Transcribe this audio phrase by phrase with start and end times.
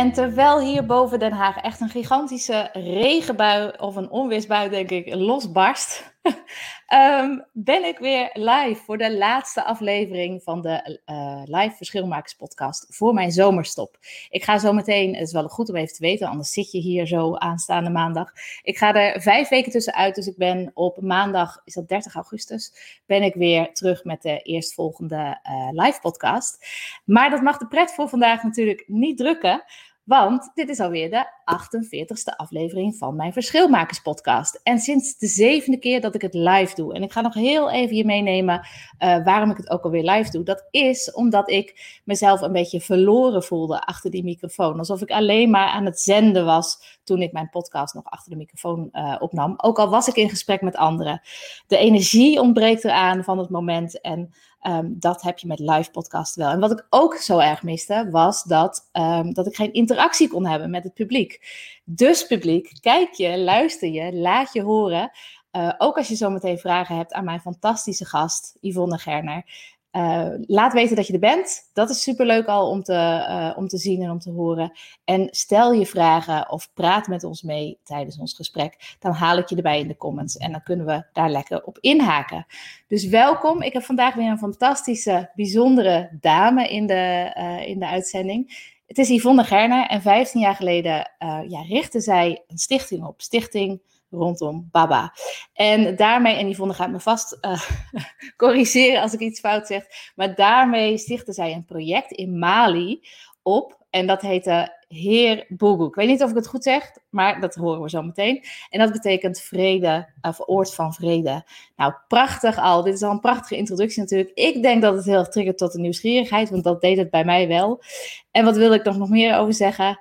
[0.00, 5.14] En terwijl hier boven Den Haag echt een gigantische regenbui of een onweersbui, denk ik,
[5.14, 6.10] losbarst,
[6.86, 12.86] Ehm, ben ik weer live voor de laatste aflevering van de uh, Live Verschilmakers podcast
[12.88, 13.98] voor mijn zomerstop.
[14.30, 16.78] Ik ga zo meteen, het is wel goed om even te weten, anders zit je
[16.78, 18.32] hier zo aanstaande maandag.
[18.62, 22.72] Ik ga er vijf weken tussenuit, dus ik ben op maandag, is dat 30 augustus,
[23.06, 26.66] ben ik weer terug met de eerstvolgende uh, live podcast.
[27.04, 29.64] Maar dat mag de pret voor vandaag natuurlijk niet drukken.
[30.10, 34.60] Want dit is alweer de 48ste aflevering van mijn Verschilmakers podcast.
[34.62, 36.94] En sinds de zevende keer dat ik het live doe.
[36.94, 38.66] En ik ga nog heel even je meenemen
[38.98, 40.42] uh, waarom ik het ook alweer live doe.
[40.42, 44.78] Dat is omdat ik mezelf een beetje verloren voelde achter die microfoon.
[44.78, 48.36] Alsof ik alleen maar aan het zenden was toen ik mijn podcast nog achter de
[48.36, 49.54] microfoon uh, opnam.
[49.56, 51.20] Ook al was ik in gesprek met anderen.
[51.66, 54.00] De energie ontbreekt eraan van het moment.
[54.00, 54.32] En
[54.66, 56.50] Um, dat heb je met live podcast wel.
[56.50, 60.46] En wat ik ook zo erg miste, was dat, um, dat ik geen interactie kon
[60.46, 61.40] hebben met het publiek.
[61.84, 65.10] Dus publiek, kijk je, luister je, laat je horen.
[65.52, 69.44] Uh, ook als je zometeen vragen hebt aan mijn fantastische gast, Yvonne Gerner.
[69.92, 71.70] Uh, laat weten dat je er bent.
[71.72, 74.72] Dat is superleuk al om te, uh, om te zien en om te horen.
[75.04, 78.96] En stel je vragen of praat met ons mee tijdens ons gesprek.
[78.98, 81.78] Dan haal ik je erbij in de comments en dan kunnen we daar lekker op
[81.80, 82.46] inhaken.
[82.88, 83.62] Dus welkom.
[83.62, 88.68] Ik heb vandaag weer een fantastische, bijzondere dame in de, uh, in de uitzending.
[88.86, 91.10] Het is Yvonne Gerner en 15 jaar geleden
[91.48, 93.20] ja, richtte zij een stichting op.
[93.20, 95.12] Stichting rondom Baba.
[95.52, 97.62] En daarmee, en Yvonne gaat me vast uh,
[98.36, 99.84] corrigeren als ik iets fout zeg,
[100.14, 103.02] maar daarmee stichtte zij een project in Mali
[103.42, 103.78] op.
[103.90, 105.84] En dat heette Heer Bogu.
[105.86, 108.44] Ik weet niet of ik het goed zeg, maar dat horen we zo meteen.
[108.70, 111.44] En dat betekent vrede, of oord van vrede.
[111.76, 112.82] Nou, prachtig al.
[112.82, 114.30] Dit is al een prachtige introductie natuurlijk.
[114.34, 117.24] Ik denk dat het heel erg triggert tot de nieuwsgierigheid, want dat deed het bij
[117.24, 117.82] mij wel.
[118.30, 120.00] En wat wil ik nog meer over zeggen?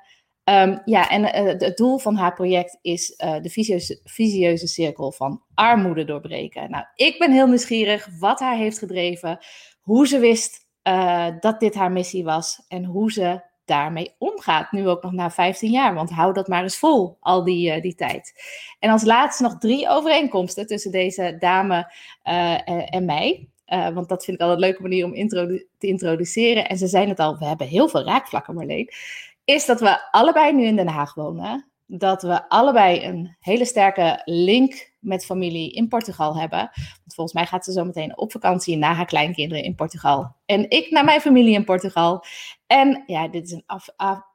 [0.50, 3.50] Um, ja, en uh, het doel van haar project is uh, de
[4.04, 6.72] visieuze, cirkel van armoede doorbreken.
[6.72, 9.40] Nou, ik ben heel nieuwsgierig wat haar heeft gedreven,
[9.82, 14.72] hoe ze wist uh, dat dit haar missie was en hoe ze daarmee omgaat.
[14.72, 17.96] Nu ook nog na 15 jaar, want hou dat maar eens vol, al die, die
[17.96, 18.34] tijd.
[18.80, 21.94] En als laatste nog drie overeenkomsten tussen deze dame
[22.90, 23.48] en mij.
[23.66, 25.30] Want dat vind ik altijd een leuke manier om
[25.78, 26.70] te introduceren.
[26.70, 28.90] En ze zijn het al, we hebben heel veel raakvlakken, Marleen
[29.50, 31.72] is dat we allebei nu in Den Haag wonen.
[31.86, 36.60] Dat we allebei een hele sterke link met familie in Portugal hebben.
[36.60, 40.36] Want volgens mij gaat ze zo meteen op vakantie naar haar kleinkinderen in Portugal.
[40.46, 42.24] En ik naar mijn familie in Portugal.
[42.68, 43.64] En ja, dit is een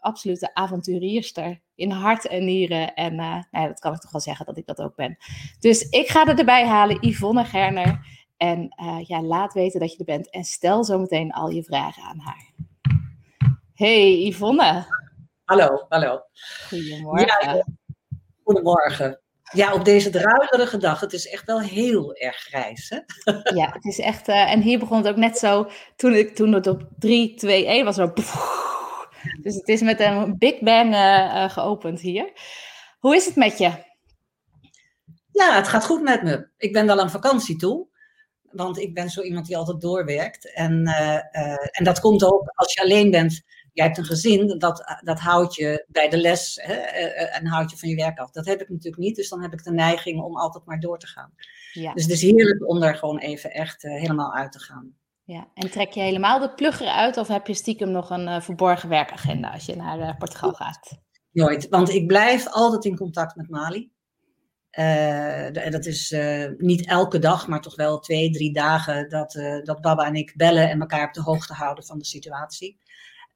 [0.00, 2.94] absolute avonturierster in hart en nieren.
[2.94, 5.16] En uh, nou ja, dat kan ik toch wel zeggen dat ik dat ook ben.
[5.58, 8.06] Dus ik ga er erbij halen, Yvonne Gerner.
[8.36, 10.30] En uh, ja, laat weten dat je er bent.
[10.30, 12.52] En stel zo meteen al je vragen aan haar.
[13.74, 14.86] Hey Yvonne.
[15.44, 16.20] Hallo, hallo.
[16.68, 17.26] Goedemorgen.
[17.26, 17.64] Ja,
[18.44, 19.20] goedemorgen.
[19.52, 21.00] Ja, op deze druilerige dag.
[21.00, 22.98] Het is echt wel heel erg grijs, hè?
[23.60, 24.28] Ja, het is echt...
[24.28, 27.66] Uh, en hier begon het ook net zo, toen, ik, toen het op 3, 2,
[27.66, 28.12] 1 was, zo...
[29.42, 32.32] Dus het is met een big bang uh, uh, geopend hier.
[32.98, 33.70] Hoe is het met je?
[35.30, 36.48] Ja, het gaat goed met me.
[36.56, 37.86] Ik ben wel aan vakantie toe.
[38.42, 40.54] Want ik ben zo iemand die altijd doorwerkt.
[40.54, 40.86] En,
[41.70, 43.42] en dat komt ook als je alleen bent
[43.74, 47.46] jij hebt een gezin, dat, dat houdt je bij de les hè, eh, eh, en
[47.46, 48.30] houdt je van je werk af.
[48.30, 50.98] Dat heb ik natuurlijk niet, dus dan heb ik de neiging om altijd maar door
[50.98, 51.34] te gaan.
[51.72, 51.92] Ja.
[51.92, 54.94] Dus het is heerlijk om daar gewoon even echt uh, helemaal uit te gaan.
[55.24, 58.40] Ja, en trek je helemaal de plugger uit of heb je stiekem nog een uh,
[58.40, 61.02] verborgen werkagenda als je naar uh, Portugal gaat?
[61.32, 63.92] Nooit, want ik blijf altijd in contact met Mali.
[64.78, 69.62] Uh, dat is uh, niet elke dag, maar toch wel twee, drie dagen dat, uh,
[69.62, 72.78] dat Baba en ik bellen en elkaar op de hoogte houden van de situatie.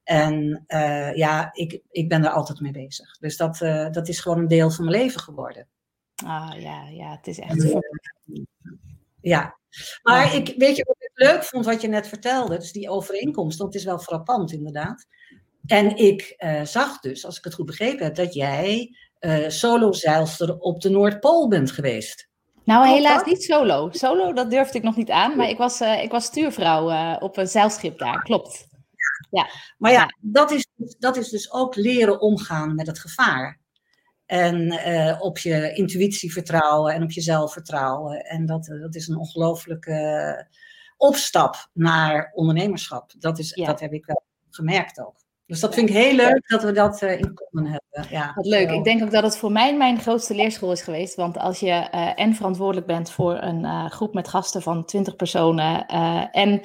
[0.09, 3.19] En uh, ja, ik, ik ben er altijd mee bezig.
[3.19, 5.67] Dus dat, uh, dat is gewoon een deel van mijn leven geworden.
[6.25, 7.65] Ah ja, ja, het is echt.
[7.65, 7.79] Uh,
[9.21, 9.59] ja,
[10.03, 12.59] maar ik, weet je wat ik leuk vond wat je net vertelde?
[12.59, 15.07] Dus die overeenkomst, het is wel frappant inderdaad.
[15.67, 18.97] En ik zag dus, als ik het goed begrepen heb, dat jij
[19.49, 22.29] solo-zeilster op de Noordpool bent geweest.
[22.65, 23.89] Nou, helaas niet solo.
[23.93, 25.37] Solo, dat durfde ik nog niet aan.
[25.37, 28.68] Maar ik was, ik was stuurvrouw op een zeilschip daar, klopt.
[29.31, 29.49] Ja.
[29.79, 33.61] Maar ja, Dat, is, dat is dus ook leren omgaan met het gevaar.
[34.27, 38.25] En uh, op je intuïtie vertrouwen en op jezelf vertrouwen.
[38.25, 40.47] En dat, dat is een ongelooflijke
[40.97, 43.13] opstap naar ondernemerschap.
[43.19, 45.17] Dat, is, dat heb ik wel gemerkt ook.
[45.49, 48.11] Dus dat vind ik heel leuk dat we dat uh, in common hebben.
[48.11, 48.71] Ja, Wat leuk.
[48.71, 51.15] Ik denk ook dat het voor mij mijn grootste leerschool is geweest.
[51.15, 55.17] Want als je uh, en verantwoordelijk bent voor een uh, groep met gasten van 20
[55.17, 55.87] personen.
[56.33, 56.63] en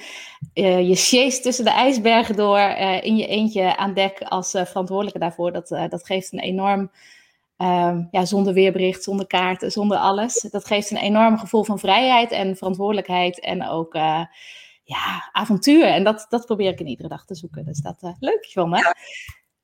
[0.85, 2.59] je sjeest tussen de ijsbergen door
[3.01, 5.51] in je eentje aan dek als verantwoordelijke daarvoor.
[5.51, 6.91] Dat, dat geeft een enorm.
[7.57, 10.47] Um, ja, zonder weerbericht, zonder kaarten, zonder alles.
[10.51, 13.39] Dat geeft een enorm gevoel van vrijheid en verantwoordelijkheid.
[13.39, 13.94] En ook
[14.83, 15.85] ja, avontuur.
[15.85, 17.65] En dat, dat probeer ik in iedere dag te zoeken.
[17.65, 18.77] Dus dat uh, leuk, Yvonne.
[18.77, 18.95] Ja.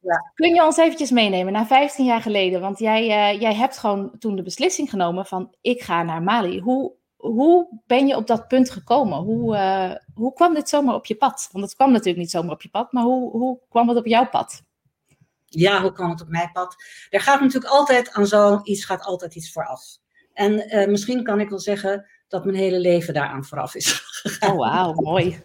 [0.01, 0.31] Ja.
[0.33, 2.62] Kun je ons eventjes meenemen naar 15 jaar geleden?
[2.62, 6.60] Want jij, uh, jij hebt gewoon toen de beslissing genomen van ik ga naar Mali.
[6.60, 9.18] Hoe, hoe ben je op dat punt gekomen?
[9.18, 11.50] Hoe, uh, hoe kwam dit zomaar op je pad?
[11.51, 14.06] Want het kwam natuurlijk niet zomaar op je pad, maar hoe, hoe kwam het op
[14.06, 14.62] jouw pad?
[15.45, 16.75] Ja, hoe kwam het op mijn pad?
[17.10, 19.81] Er gaat natuurlijk altijd aan zoiets gaat altijd iets vooraf.
[20.33, 23.91] En uh, misschien kan ik wel zeggen dat mijn hele leven daaraan vooraf is
[24.21, 24.51] gegaan.
[24.51, 25.43] Oh, wauw, mooi.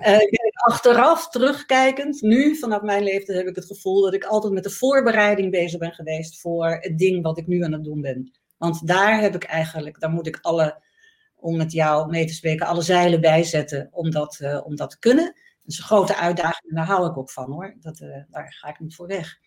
[0.00, 0.18] Uh,
[0.52, 4.70] achteraf, terugkijkend, nu vanaf mijn leeftijd heb ik het gevoel dat ik altijd met de
[4.70, 8.32] voorbereiding bezig ben geweest voor het ding wat ik nu aan het doen ben.
[8.56, 10.82] Want daar heb ik eigenlijk, daar moet ik alle,
[11.36, 14.98] om met jou mee te spreken, alle zeilen bijzetten om dat, uh, om dat te
[14.98, 15.24] kunnen.
[15.24, 17.76] Dat is een grote uitdaging en daar hou ik ook van hoor.
[17.80, 19.38] Dat, uh, daar ga ik niet voor weg.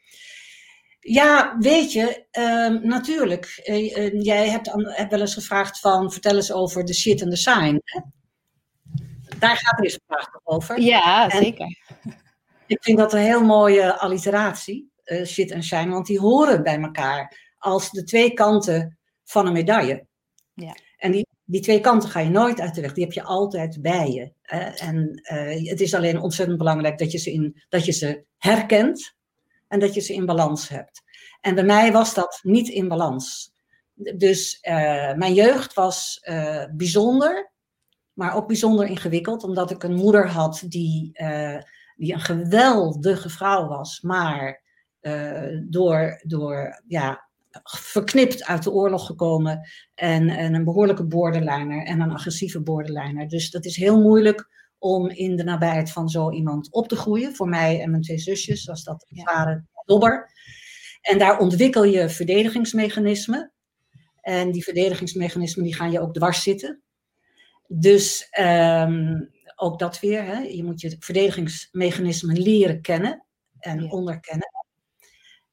[0.99, 3.61] Ja, weet je, uh, natuurlijk.
[3.65, 7.35] Uh, jij hebt, hebt, wel eens gevraagd van, vertel eens over de shit en de
[7.35, 7.81] sign.
[7.83, 8.01] Hè?
[9.39, 10.81] Daar gaat deze vraag over.
[10.81, 11.77] Ja, en zeker.
[12.67, 16.81] Ik vind dat een heel mooie alliteratie, uh, shit en shine, want die horen bij
[16.81, 20.07] elkaar als de twee kanten van een medaille.
[20.53, 20.75] Ja.
[20.97, 23.81] En die, die twee kanten ga je nooit uit de weg, die heb je altijd
[23.81, 24.33] bij je.
[24.75, 25.21] en
[25.69, 29.17] het is alleen ontzettend belangrijk dat je ze, in, dat je ze herkent
[29.69, 31.01] en dat je ze in balans hebt.
[31.41, 33.51] En bij mij was dat niet in balans.
[33.93, 37.51] Dus uh, mijn jeugd was uh, bijzonder,
[38.13, 41.57] maar ook bijzonder ingewikkeld, omdat ik een moeder had die, uh,
[41.95, 44.67] die een geweldige vrouw was, maar
[45.69, 47.29] door, door ja,
[47.63, 53.27] verknipt uit de oorlog gekomen en, en een behoorlijke borderliner en een agressieve borderliner.
[53.27, 54.49] Dus dat is heel moeilijk
[54.79, 57.35] om in de nabijheid van zo iemand op te groeien.
[57.35, 60.31] Voor mij en mijn twee zusjes was dat vader dobber.
[61.01, 63.51] En daar ontwikkel je verdedigingsmechanismen.
[64.21, 66.81] En die verdedigingsmechanismen die gaan je ook dwars zitten.
[67.67, 70.23] Dus um, ook dat weer.
[70.23, 70.39] Hè?
[70.39, 73.25] Je moet je verdedigingsmechanismen leren kennen
[73.59, 73.89] en ja.
[73.89, 74.47] onderkennen.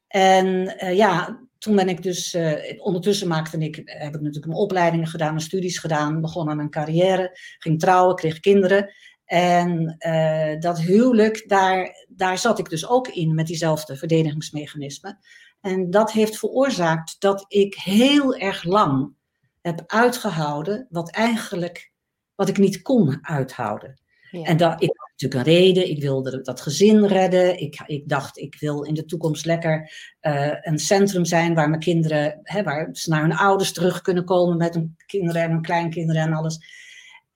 [0.06, 0.46] En
[0.84, 5.06] uh, ja, toen ben ik dus, uh, ondertussen maakte ik, heb ik natuurlijk mijn opleidingen
[5.06, 8.94] gedaan, mijn studies gedaan, begon aan mijn carrière, ging trouwen, kreeg kinderen.
[9.26, 15.18] En uh, dat huwelijk, daar, daar zat ik dus ook in met diezelfde verdedigingsmechanismen.
[15.60, 19.14] En dat heeft veroorzaakt dat ik heel erg lang
[19.60, 21.92] heb uitgehouden wat eigenlijk,
[22.34, 24.00] wat ik niet kon uithouden.
[24.30, 24.42] Ja.
[24.42, 27.60] En dat, ik had natuurlijk een reden, ik wilde dat gezin redden.
[27.60, 31.80] Ik, ik dacht, ik wil in de toekomst lekker uh, een centrum zijn waar mijn
[31.80, 35.62] kinderen, hè, waar ze naar hun ouders terug kunnen komen met hun kinderen en hun
[35.62, 36.84] kleinkinderen en alles.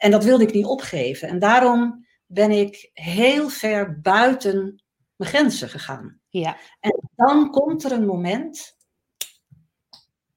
[0.01, 1.29] En dat wilde ik niet opgeven.
[1.29, 4.83] En daarom ben ik heel ver buiten
[5.17, 6.21] mijn grenzen gegaan.
[6.29, 6.57] Ja.
[6.81, 8.77] En dan komt er een moment,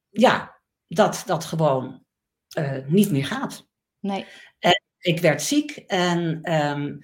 [0.10, 2.04] ja, dat dat gewoon
[2.58, 3.68] uh, niet meer gaat.
[4.00, 4.26] Nee.
[4.60, 7.00] En ik werd ziek en um,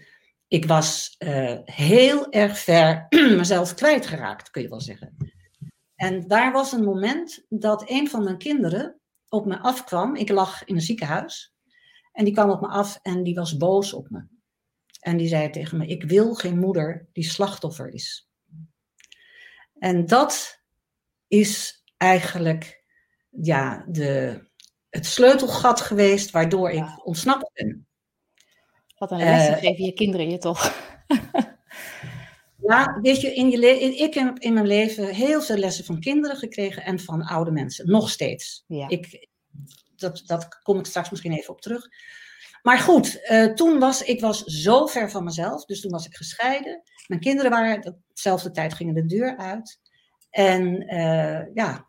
[0.47, 3.05] ik was uh, heel erg ver
[3.41, 5.33] mezelf kwijtgeraakt, kun je wel zeggen.
[5.95, 8.99] En daar was een moment dat een van mijn kinderen
[9.29, 10.15] op me afkwam.
[10.15, 11.53] Ik lag in een ziekenhuis.
[12.11, 14.27] En die kwam op me af en die was boos op me.
[14.99, 18.29] En die zei tegen me: Ik wil geen moeder die slachtoffer is.
[19.79, 20.61] En dat
[21.27, 22.83] is eigenlijk
[23.29, 24.41] ja, de,
[24.89, 26.83] het sleutelgat geweest waardoor ja.
[26.83, 27.87] ik ontsnapt ben.
[28.97, 30.73] Wat een les uh, geven je kinderen je toch?
[32.67, 36.37] ja, weet je, in je ik heb in mijn leven heel veel lessen van kinderen
[36.37, 37.89] gekregen en van oude mensen.
[37.89, 38.63] Nog steeds.
[38.67, 38.87] Ja.
[38.87, 39.28] Ik,
[39.95, 41.87] dat, dat kom ik straks misschien even op terug.
[42.61, 45.65] Maar goed, uh, toen was ik was zo ver van mezelf.
[45.65, 46.81] Dus toen was ik gescheiden.
[47.07, 49.79] Mijn kinderen waren dezelfde tijd gingen de deur uit.
[50.29, 51.87] En uh, ja,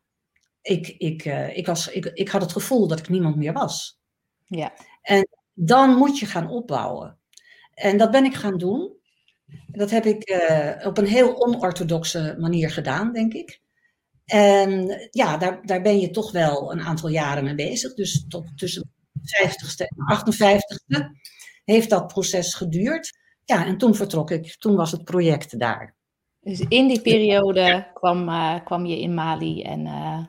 [0.62, 4.00] ik, ik, uh, ik, was, ik, ik had het gevoel dat ik niemand meer was.
[4.46, 4.72] Ja.
[5.02, 7.18] En dan moet je gaan opbouwen.
[7.74, 8.98] En dat ben ik gaan doen.
[9.66, 10.30] Dat heb ik
[10.84, 13.59] op een heel onorthodoxe manier gedaan, denk ik.
[14.30, 17.94] En ja, daar, daar ben je toch wel een aantal jaren mee bezig.
[17.94, 21.20] Dus tot tussen de 50ste en 58ste
[21.64, 23.18] heeft dat proces geduurd.
[23.44, 24.56] Ja, en toen vertrok ik.
[24.58, 25.94] Toen was het project daar.
[26.40, 29.86] Dus in die periode kwam, uh, kwam je in Mali en...
[29.86, 30.24] Uh,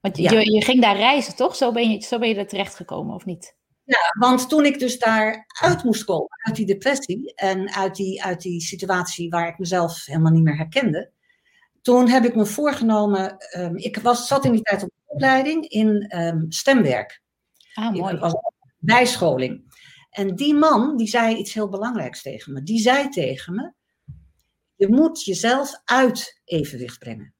[0.00, 1.56] want je, je ging daar reizen, toch?
[1.56, 3.56] Zo ben je, zo ben je er terecht gekomen, of niet?
[3.84, 8.24] Ja, want toen ik dus daar uit moest komen, uit die depressie en uit die,
[8.24, 11.10] uit die situatie waar ik mezelf helemaal niet meer herkende,
[11.84, 15.68] toen heb ik me voorgenomen, um, ik was, zat in die tijd op de opleiding
[15.68, 17.22] in um, stemwerk.
[17.74, 18.16] Ah, mooi.
[18.16, 18.34] was
[18.78, 19.72] bijscholing.
[20.10, 22.62] En die man, die zei iets heel belangrijks tegen me.
[22.62, 23.72] Die zei tegen me,
[24.74, 27.34] je moet jezelf uit evenwicht brengen.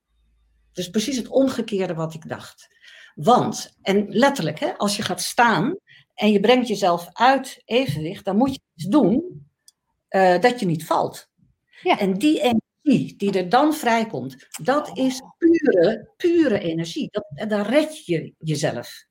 [0.72, 2.68] Dus precies het omgekeerde wat ik dacht.
[3.14, 5.78] Want, en letterlijk, hè, als je gaat staan
[6.14, 9.46] en je brengt jezelf uit evenwicht, dan moet je iets doen
[10.10, 11.30] uh, dat je niet valt.
[11.82, 11.98] Ja.
[11.98, 12.40] En die
[12.84, 17.08] energie die er dan vrijkomt, dat is pure, pure energie.
[17.10, 19.06] Dat, daar red je jezelf.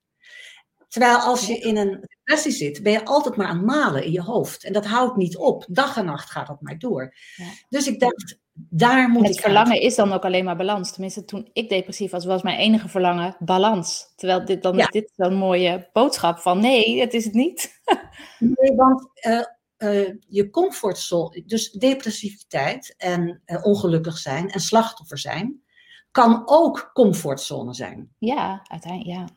[0.88, 4.12] Terwijl als je in een depressie zit, ben je altijd maar aan het malen in
[4.12, 4.64] je hoofd.
[4.64, 5.66] En dat houdt niet op.
[5.70, 7.16] Dag en nacht gaat dat maar door.
[7.36, 7.46] Ja.
[7.70, 10.92] Dus ik dacht, daar moet het ik verlangen is dan ook alleen maar balans.
[10.92, 14.14] Tenminste, toen ik depressief was, was mijn enige verlangen balans.
[14.16, 17.82] Terwijl dit, dan is dit zo'n mooie boodschap van nee, het is het niet.
[18.40, 19.44] nee, want uh,
[19.84, 25.62] uh, je comfortzone, dus depressiviteit en uh, ongelukkig zijn en slachtoffer zijn,
[26.12, 28.14] kan ook comfortzone zijn.
[28.18, 29.28] Ja, uiteindelijk, ja.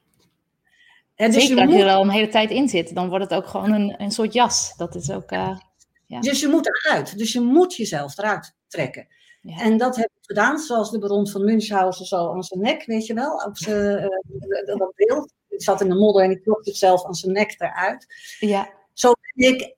[1.14, 3.24] En dus Zeker je als je er al een hele tijd in zit, dan wordt
[3.24, 4.74] het ook gewoon een, een soort jas.
[4.76, 5.30] Dat is ook...
[5.30, 6.20] ja.
[6.20, 7.18] Dus je moet eruit.
[7.18, 9.06] Dus je moet jezelf eruit trekken.
[9.46, 9.60] Ja.
[9.60, 13.06] En dat heb ik gedaan, zoals de baron van Münchhausen zo aan zijn nek, weet
[13.06, 14.10] je wel, op zijn,
[14.78, 15.32] dat beeld.
[15.48, 18.06] Ik zat in de modder en ik trok zichzelf aan zijn nek eruit.
[18.38, 18.68] Ja.
[18.92, 19.75] Zo ben ik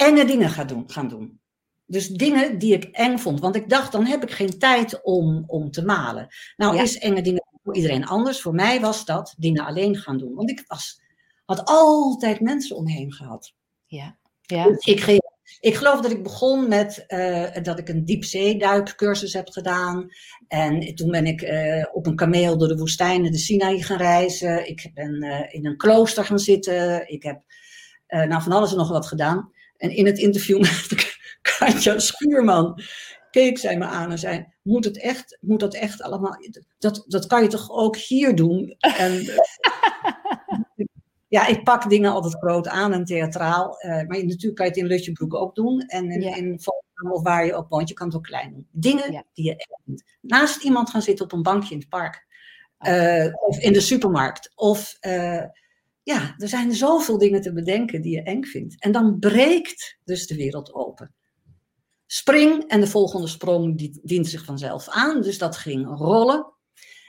[0.00, 1.40] enge dingen gaan doen, gaan doen.
[1.86, 3.40] Dus dingen die ik eng vond.
[3.40, 6.28] Want ik dacht, dan heb ik geen tijd om, om te malen.
[6.56, 8.40] Nou is enge dingen voor iedereen anders.
[8.40, 10.34] Voor mij was dat dingen alleen gaan doen.
[10.34, 11.00] Want ik was,
[11.44, 13.52] had altijd mensen omheen gehad.
[13.86, 14.18] Ja.
[14.40, 14.64] Ja.
[14.64, 15.20] Dus ik
[15.60, 20.08] ik geloof dat ik begon met uh, dat ik een diepzeeduikcursus heb gedaan.
[20.48, 24.68] En toen ben ik uh, op een kameel door de woestijnen de Sinaï gaan reizen.
[24.68, 27.08] Ik ben uh, in een klooster gaan zitten.
[27.08, 27.42] Ik heb
[28.06, 29.50] nou, van alles en nog wat gedaan.
[29.80, 32.80] En in het interview met Katja Schuurman
[33.30, 36.36] keek zij me aan en zei: Moet, het echt, moet dat echt allemaal?
[36.78, 38.74] Dat, dat kan je toch ook hier doen?
[38.78, 39.22] En
[41.28, 43.84] ja, ik pak dingen altijd groot aan en theatraal.
[43.84, 45.80] Uh, maar natuurlijk kan je het in Lutjebroek ook doen.
[45.80, 46.36] En in, ja.
[46.36, 46.60] in
[47.10, 48.66] of waar je ook woont, je kan het ook klein doen.
[48.70, 50.04] Dingen die je echt.
[50.20, 52.28] Naast iemand gaan zitten op een bankje in het park.
[52.80, 54.52] Uh, of in de supermarkt.
[54.54, 55.44] Of uh,
[56.02, 58.82] ja, er zijn zoveel dingen te bedenken die je eng vindt.
[58.82, 61.14] En dan breekt dus de wereld open.
[62.06, 65.22] Spring en de volgende sprong die dient zich vanzelf aan.
[65.22, 66.52] Dus dat ging rollen.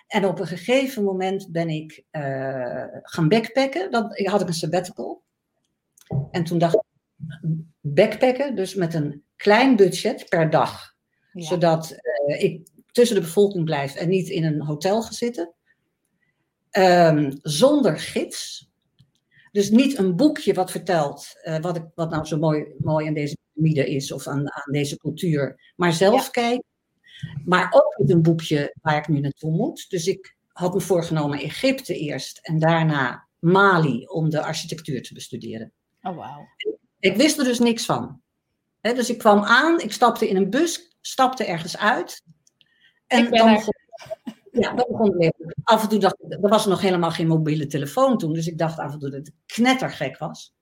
[0.07, 3.91] En op een gegeven moment ben ik uh, gaan backpacken.
[3.91, 5.23] Dat had ik een sabbatical.
[6.31, 6.81] En toen dacht ik,
[7.79, 10.93] backpacken, dus met een klein budget per dag.
[11.33, 11.45] Ja.
[11.45, 15.53] Zodat uh, ik tussen de bevolking blijf en niet in een hotel ga zitten.
[16.71, 18.70] Um, zonder gids.
[19.51, 23.13] Dus niet een boekje wat vertelt uh, wat, ik, wat nou zo mooi, mooi aan
[23.13, 25.73] deze piramide is of aan, aan deze cultuur.
[25.75, 26.29] Maar zelf ja.
[26.29, 26.69] kijken
[27.45, 29.89] maar ook met een boekje waar ik nu naartoe moet.
[29.89, 35.71] Dus ik had me voorgenomen Egypte eerst en daarna Mali om de architectuur te bestuderen.
[36.01, 36.47] Oh, wow.
[36.99, 38.21] Ik wist er dus niks van.
[38.79, 42.23] He, dus ik kwam aan, ik stapte in een bus, stapte ergens uit.
[43.07, 43.63] En dan
[44.51, 47.67] ja, dan begon het Af en toe dacht ik, er was nog helemaal geen mobiele
[47.67, 50.53] telefoon toen, dus ik dacht af en toe dat het knettergek was.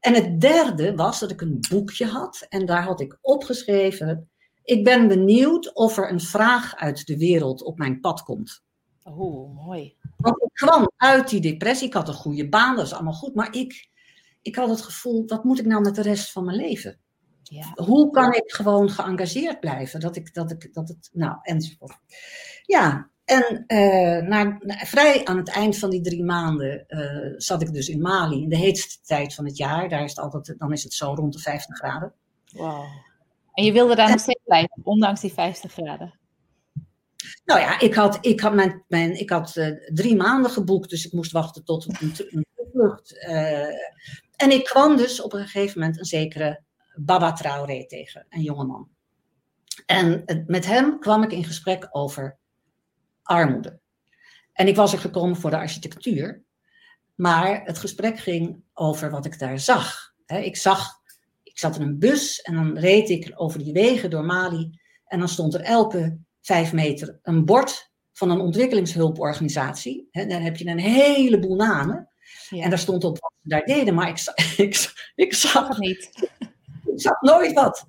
[0.00, 4.30] En het derde was dat ik een boekje had en daar had ik opgeschreven
[4.70, 8.62] ik ben benieuwd of er een vraag uit de wereld op mijn pad komt.
[9.02, 9.96] Oh, mooi.
[10.16, 11.86] Want ik kwam uit die depressie.
[11.86, 13.34] Ik had een goede baan, dat is allemaal goed.
[13.34, 13.88] Maar ik,
[14.42, 16.98] ik had het gevoel, wat moet ik nou met de rest van mijn leven?
[17.42, 17.72] Ja.
[17.74, 20.00] Hoe kan ik gewoon geëngageerd blijven?
[20.00, 21.98] Dat ik, dat ik, dat het, nou, enzovoort.
[22.62, 27.62] Ja, en uh, na, na, vrij aan het eind van die drie maanden uh, zat
[27.62, 29.88] ik dus in Mali, in de heetste tijd van het jaar.
[29.88, 32.12] Daar is het altijd, dan is het zo rond de 50 graden.
[32.52, 32.84] Wow.
[33.52, 36.18] En je wilde daar nog steeds blijven, ondanks die 50 graden?
[37.44, 41.06] Nou ja, ik had, ik had, mijn, mijn, ik had uh, drie maanden geboekt, dus
[41.06, 43.12] ik moest wachten tot een, een vlucht.
[43.12, 43.66] Uh,
[44.36, 46.62] en ik kwam dus op een gegeven moment een zekere
[46.94, 48.88] Baba Traoré tegen, een jongeman.
[49.86, 52.38] En met hem kwam ik in gesprek over
[53.22, 53.80] armoede.
[54.52, 56.42] En ik was er gekomen voor de architectuur,
[57.14, 60.14] maar het gesprek ging over wat ik daar zag.
[60.26, 61.00] Ik zag
[61.60, 64.78] zat in een bus en dan reed ik over die wegen door Mali.
[65.06, 70.08] En dan stond er elke vijf meter een bord van een ontwikkelingshulporganisatie.
[70.10, 72.08] Hè, dan heb je een heleboel namen.
[72.48, 72.62] Ja.
[72.62, 74.18] En daar stond op wat ze daar deden, maar ik,
[74.66, 76.29] ik, ik, Zag zag, het niet.
[77.00, 77.86] Ik zag nooit wat.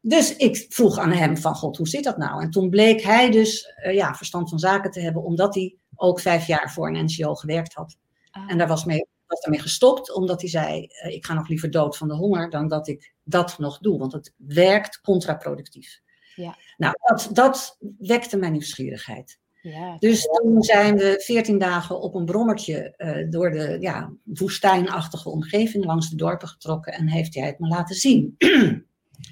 [0.00, 2.42] Dus ik vroeg aan hem van, god, hoe zit dat nou?
[2.42, 6.20] En toen bleek hij dus eh, ja, verstand van zaken te hebben, omdat hij ook
[6.20, 7.96] vijf jaar voor een NGO gewerkt had.
[8.30, 11.48] Ah, En daar was, mee, was daarmee gestopt, omdat hij zei, eh, ik ga nog
[11.48, 13.98] liever dood van de honger dan dat ik dat nog doe.
[13.98, 16.00] Want het werkt contraproductief.
[16.34, 16.56] Ja.
[16.76, 19.38] Nou, dat, dat wekte mijn nieuwsgierigheid.
[19.62, 19.96] Ja.
[19.98, 25.84] Dus toen zijn we veertien dagen op een brommertje eh, door de ja, woestijnachtige omgeving
[25.84, 28.34] langs de dorpen getrokken en heeft hij het me laten zien.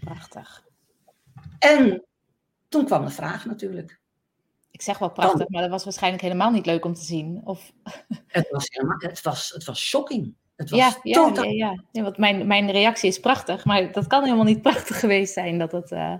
[0.04, 0.64] prachtig.
[1.58, 2.04] En
[2.68, 4.00] toen kwam de vraag natuurlijk.
[4.70, 7.40] Ik zeg wel prachtig, maar dat was waarschijnlijk helemaal niet leuk om te zien.
[7.44, 7.72] Of,
[8.26, 10.34] Het was, helemaal, het was, het was shocking.
[10.56, 11.82] Het was ja, ja, totaal ja, ja.
[11.92, 15.58] Nee, want mijn, mijn reactie is prachtig, maar dat kan helemaal niet prachtig geweest zijn.
[15.58, 16.14] Dat het, eh,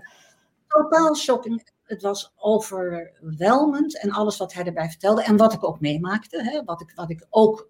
[0.71, 1.69] totaal shocking.
[1.83, 5.23] Het was overweldigend en alles wat hij erbij vertelde.
[5.23, 6.43] En wat ik ook meemaakte.
[6.43, 7.69] Hè, wat, ik, wat ik ook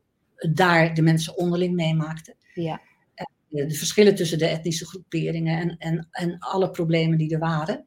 [0.53, 2.35] daar de mensen onderling meemaakte.
[2.53, 2.81] ja.
[3.47, 7.85] De, de verschillen tussen de etnische groeperingen en, en, en alle problemen die er waren.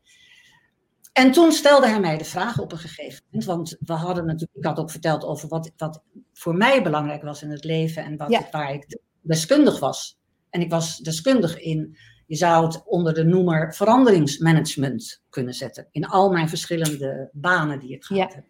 [1.12, 3.44] En toen stelde hij mij de vraag op een gegeven moment.
[3.44, 6.02] Want we hadden natuurlijk, ik had ook verteld over wat, wat
[6.32, 8.04] voor mij belangrijk was in het leven.
[8.04, 8.48] En wat, Ja.
[8.50, 10.18] waar ik deskundig was.
[10.50, 15.88] En ik was deskundig in je zou het onder de noemer veranderingsmanagement kunnen zetten.
[15.90, 18.36] In al mijn verschillende banen die ik gehad Ja.
[18.36, 18.44] heb.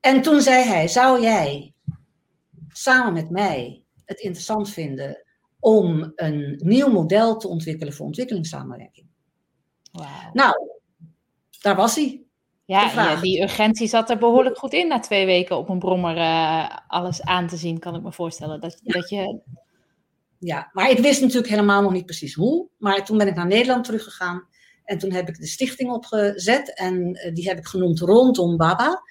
[0.00, 1.72] En toen zei hij, zou jij
[2.68, 5.24] samen met mij het interessant vinden
[5.60, 9.06] om een nieuw model te ontwikkelen voor ontwikkelingssamenwerking?
[9.92, 10.30] Wauw.
[10.32, 10.54] Nou,
[11.60, 12.20] daar was hij.
[12.64, 16.76] Ja, die urgentie zat er behoorlijk goed in na twee weken op een brommer eh,
[16.86, 18.60] alles aan te zien, kan ik me voorstellen.
[18.60, 19.40] Dat, dat je,
[20.38, 22.68] Ja, maar ik wist natuurlijk helemaal nog niet precies hoe.
[22.78, 24.48] Maar toen ben ik naar Nederland teruggegaan.
[24.84, 26.74] En toen heb ik de stichting opgezet.
[26.74, 29.02] En eh, die heb ik genoemd rondom Baba.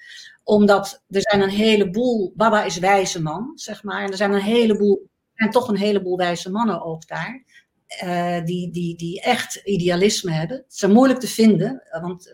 [0.44, 2.32] Omdat er zijn een heleboel...
[2.36, 4.04] Baba is wijze man, zeg maar.
[4.04, 5.00] En er zijn een heleboel...
[5.02, 7.44] Er zijn toch een heleboel wijze mannen ook daar.
[7.86, 10.56] eh, die, die, die echt idealisme hebben.
[10.56, 11.82] Het is moeilijk te vinden.
[11.90, 12.32] eh, Want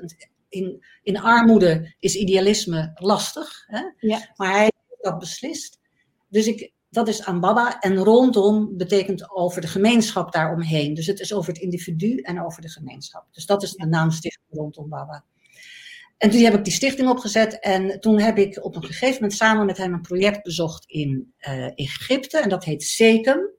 [0.49, 3.65] in, in armoede is idealisme lastig.
[3.67, 3.83] Hè?
[3.99, 4.33] Ja.
[4.37, 5.79] Maar hij heeft dat beslist.
[6.29, 7.81] Dus ik, dat is aan Baba.
[7.81, 10.95] En rondom betekent over de gemeenschap daaromheen.
[10.95, 13.27] Dus het is over het individu en over de gemeenschap.
[13.31, 15.25] Dus dat is de naam Stichting Rondom Baba.
[16.19, 17.61] En toen heb ik die stichting opgezet.
[17.61, 21.33] En toen heb ik op een gegeven moment samen met hem een project bezocht in
[21.39, 22.39] eh, Egypte.
[22.39, 23.51] En dat heet SECUM.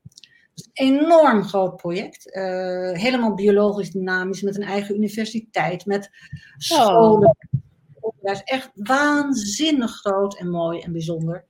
[0.53, 2.33] Dat is een enorm groot project.
[2.33, 6.09] eh, helemaal biologisch dynamisch, met een eigen universiteit, met
[6.57, 7.37] scholen.
[8.21, 11.45] Dat is echt waanzinnig groot en mooi en bijzonder.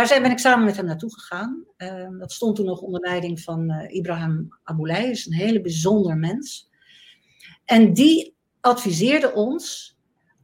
[0.00, 1.64] Daar zijn, ben ik samen met hem naartoe gegaan.
[1.76, 6.16] Eh, dat stond toen nog onder leiding van eh, Ibrahim Aboulay, is een hele bijzonder
[6.16, 6.70] mens.
[7.64, 9.96] En die adviseerde ons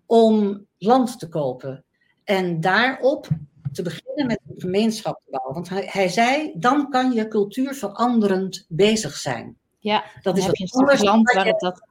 [0.07, 1.85] om land te kopen.
[2.25, 3.29] En daarop
[3.73, 5.55] te beginnen met een gemeenschap te bouwen.
[5.55, 9.57] Want hij, hij zei, dan kan je cultuur veranderend bezig zijn.
[9.79, 11.87] ja, Dat is wat anders land waar het dat...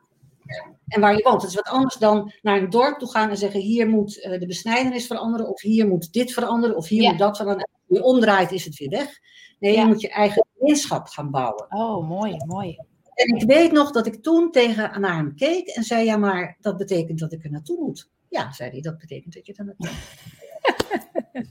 [0.88, 1.42] en waar je woont.
[1.42, 4.40] Het is wat anders dan naar een dorp toe gaan en zeggen: hier moet eh,
[4.40, 7.10] de besnijdenis veranderen, of hier moet dit veranderen, of hier Ja.
[7.10, 7.70] moet dat veranderen.
[7.88, 9.20] Als je omdraait, is het weer weg.
[9.60, 9.82] Nee, Ja.
[9.82, 11.66] je moet je eigen gemeenschap gaan bouwen.
[11.70, 12.78] Oh, mooi, mooi.
[13.14, 16.58] En ik weet nog dat ik toen tegen naar hem keek en zei: ja, maar
[16.62, 18.10] dat betekent dat ik er naartoe moet.
[18.30, 21.46] Ja, zei hij, dat betekent dat je er naartoe moet.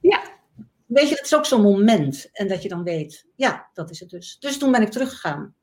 [0.12, 0.22] ja.
[0.86, 2.28] Weet je, dat is ook zo'n moment.
[2.32, 4.36] En dat je dan weet, ja, dat is het dus.
[4.40, 5.54] Dus toen ben ik teruggegaan.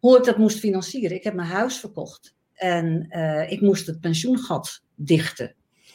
[0.00, 1.16] Hoe ik dat moest financieren.
[1.16, 2.34] Ik heb mijn huis verkocht.
[2.54, 5.54] En eh, ik moest het pensioengat dichten.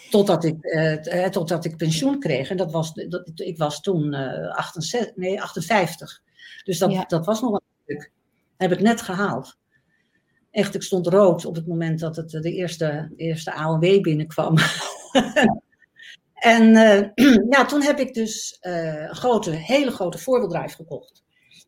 [0.10, 2.50] Totdat ik, eh, eh, totdat ik pensioen kreeg.
[2.50, 6.22] En dat was, dat, ik was toen 68, nee, 58.
[6.63, 7.06] Dus dat, Ja.
[7.08, 8.12] dat was nog wel een stuk.
[8.58, 9.58] Heb ik net gehaald.
[10.52, 14.56] Echt, ik stond rood op het moment dat het, de eerste, de eerste AOW binnenkwam.
[16.34, 21.24] en eh, ja, toen heb ik dus een grote, hele grote voorwieldrive gekocht.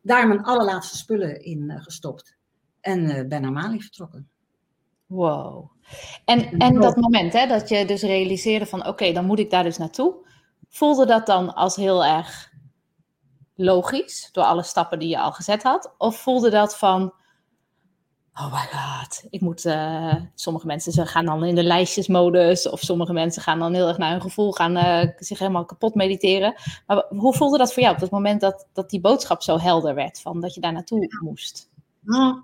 [0.08, 2.36] Daar mijn allerlaatste spullen in eh, gestopt.
[2.80, 4.28] En eh, ben naar Mali vertrokken.
[5.06, 5.70] Wow.
[6.24, 9.62] En, en dat moment hè, dat je dus realiseerde van oké, dan moet ik daar
[9.62, 10.14] dus naartoe.
[10.68, 12.52] Voelde dat dan als heel erg
[13.54, 15.94] logisch door alle stappen die je al gezet had?
[15.98, 17.12] Of voelde dat van,
[18.40, 22.80] oh my god, ik moet, eh, sommige mensen ze gaan dan in de lijstjesmodus of
[22.80, 26.54] sommige mensen gaan dan heel erg naar hun gevoel, gaan eh, zich helemaal kapot mediteren.
[26.86, 29.94] Maar hoe voelde dat voor jou op het moment dat, dat die boodschap zo helder
[29.94, 31.68] werd van dat je daar naartoe moest?
[32.00, 32.40] Nou,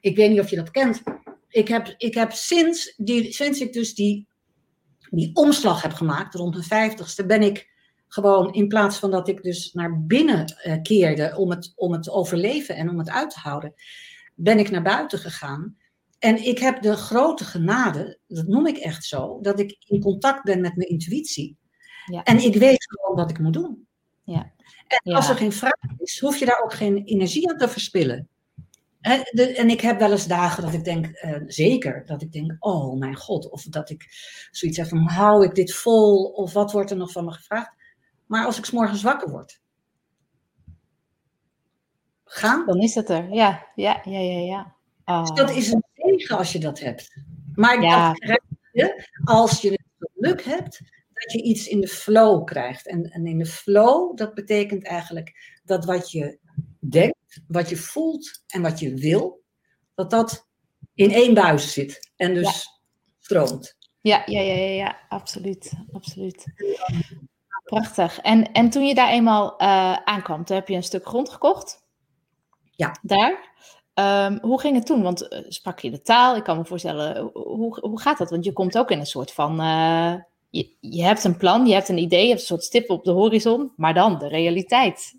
[0.00, 1.02] ik weet niet of je dat kent.
[1.48, 4.26] Ik heb, ik heb sinds, die, sinds ik dus die,
[5.10, 7.68] die omslag heb gemaakt, rond mijn vijftigste, ben ik
[8.08, 12.02] gewoon in plaats van dat ik dus naar binnen eh, keerde om het, om het
[12.02, 13.74] te overleven en om het uit te houden,
[14.36, 15.76] ben ik naar buiten gegaan.
[16.18, 20.44] En ik heb de grote genade, dat noem ik echt zo, dat ik in contact
[20.44, 21.56] ben met mijn intuïtie.
[22.04, 22.22] Ja.
[22.22, 23.86] En ik weet gewoon wat ik moet doen.
[24.24, 24.52] Ja.
[24.86, 28.28] En als er geen vraag is, hoef je daar ook geen energie aan te verspillen.
[29.00, 32.98] En ik heb wel eens dagen dat ik denk, uh, zeker, dat ik denk, oh
[32.98, 34.06] mijn god, of dat ik
[34.50, 37.70] zoiets heb van, hou ik dit vol, of wat wordt er nog van me gevraagd?
[38.26, 39.60] Maar als ik s morgens wakker word,
[42.26, 42.66] gaan.
[42.66, 44.74] Dan is het er, ja, ja, ja, ja, ja.
[45.20, 47.16] Dus dat is een zegen als je dat hebt.
[47.54, 48.08] Maar ja.
[48.08, 48.40] dat krijg
[48.72, 50.80] je als je het geluk hebt
[51.12, 52.88] dat je iets in de flow krijgt.
[52.88, 56.38] En, en in de flow, dat betekent eigenlijk dat wat je
[56.78, 59.42] denkt, wat je voelt en wat je wil,
[59.94, 60.48] dat dat
[60.94, 62.80] in één buis zit en dus
[63.18, 63.76] stroomt.
[64.00, 66.44] Ja, ja, ja, ja, ja, absoluut, absoluut.
[67.64, 68.20] Prachtig.
[68.20, 71.84] En, en toen je daar eenmaal uh, aankwam, toen heb je een stuk grond gekocht.
[72.76, 72.96] Ja.
[73.02, 73.54] Daar.
[73.94, 75.02] Um, hoe ging het toen?
[75.02, 76.36] Want uh, sprak je de taal?
[76.36, 78.30] Ik kan me voorstellen, hoe, hoe gaat dat?
[78.30, 79.60] Want je komt ook in een soort van.
[79.60, 80.14] Uh,
[80.50, 83.04] je, je hebt een plan, je hebt een idee, je hebt een soort stip op
[83.04, 85.14] de horizon, maar dan de realiteit.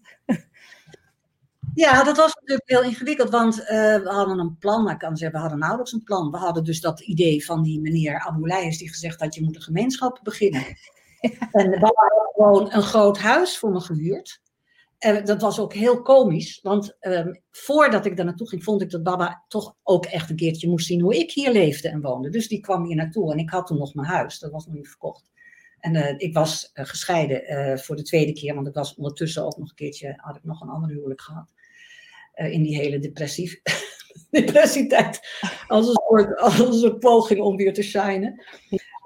[1.78, 4.84] Ja, dat was natuurlijk heel ingewikkeld, want uh, we hadden een plan.
[4.84, 6.32] Maar ik kan zeggen, we hadden nauwelijks een plan.
[6.32, 9.62] We hadden dus dat idee van die meneer Aboulijs die gezegd had, je moet een
[9.62, 10.64] gemeenschap beginnen.
[11.52, 14.42] En we hadden gewoon een groot huis voor me gehuurd.
[14.98, 18.90] En dat was ook heel komisch, want um, voordat ik daar naartoe ging, vond ik
[18.90, 22.30] dat Baba toch ook echt een keertje moest zien hoe ik hier leefde en woonde.
[22.30, 24.76] Dus die kwam hier naartoe en ik had toen nog mijn huis, dat was nog
[24.76, 25.32] niet verkocht.
[25.80, 29.58] En uh, ik was uh, gescheiden voor de tweede keer, want ik was ondertussen ook
[29.58, 31.54] nog een keertje, had ik nog een ander huwelijk gehad.
[32.34, 33.62] in die hele depressief,
[34.30, 35.20] depressietijd,
[35.68, 38.44] als een, soort, als een soort poging om weer te shinen.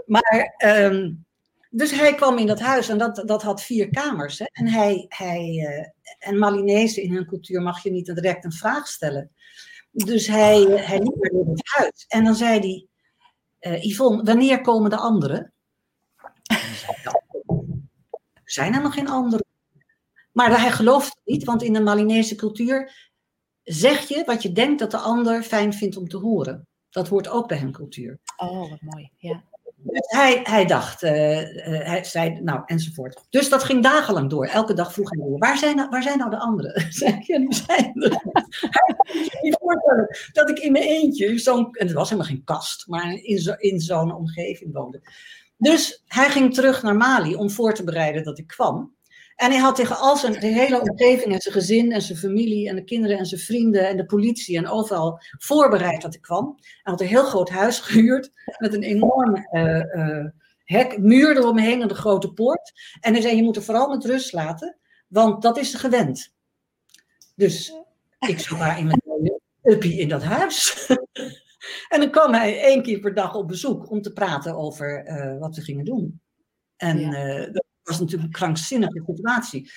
[0.06, 1.26] Maar um,
[1.74, 4.40] dus hij kwam in dat huis en dat, dat had vier kamers.
[4.40, 4.46] Hè?
[4.52, 5.86] En, hij, hij, uh,
[6.30, 9.32] en Malinese in hun cultuur mag je niet direct een vraag stellen.
[9.92, 12.06] Dus hij, hij liep naar het huis.
[12.08, 12.88] En dan zei hij,
[13.74, 15.54] uh, Yvonne, wanneer komen de anderen?
[18.46, 19.46] zijn er nog geen anderen?
[20.32, 23.10] Maar hij gelooft niet, want in de Malinese cultuur
[23.64, 26.68] zeg je wat je denkt dat de ander fijn vindt om te horen.
[26.90, 28.20] Dat hoort ook bij hun cultuur.
[28.38, 29.12] Oh, wat mooi.
[29.18, 29.44] Ja.
[29.84, 33.24] Dus hij, hij dacht, uh, hij zei, nou, enzovoort.
[33.30, 34.46] Dus dat ging dagenlang door.
[34.46, 36.86] Elke dag vroeg hij, waar zijn, nou, waar zijn nou de anderen?
[36.94, 37.92] Zei ik, zijn.
[38.70, 38.96] Hij
[39.30, 42.88] kon niet voorstellen dat ik in mijn eentje, zo'n, en het was helemaal geen kast,
[42.88, 45.02] maar in, zo, in zo'n omgeving woonde.
[45.58, 48.96] Dus hij ging terug naar Mali om voor te bereiden dat ik kwam.
[49.42, 52.70] En hij had tegen al zijn de hele omgeving en zijn gezin en zijn familie
[52.70, 56.56] en de kinderen en zijn vrienden en de politie en overal voorbereid dat ik kwam.
[56.60, 60.26] Hij had een heel groot huis gehuurd met een enorme uh, uh,
[60.64, 62.72] hek, muur eromheen en de grote poort.
[63.00, 64.78] En hij zei, je moet er vooral met rust laten,
[65.08, 66.34] want dat is gewend.
[67.36, 67.74] Dus
[68.20, 70.88] ik zat daar in mijn uppie in dat huis.
[71.94, 75.40] en dan kwam hij één keer per dag op bezoek om te praten over uh,
[75.40, 76.22] wat we gingen doen.
[76.76, 79.72] En ja was natuurlijk een krankzinnige situatie.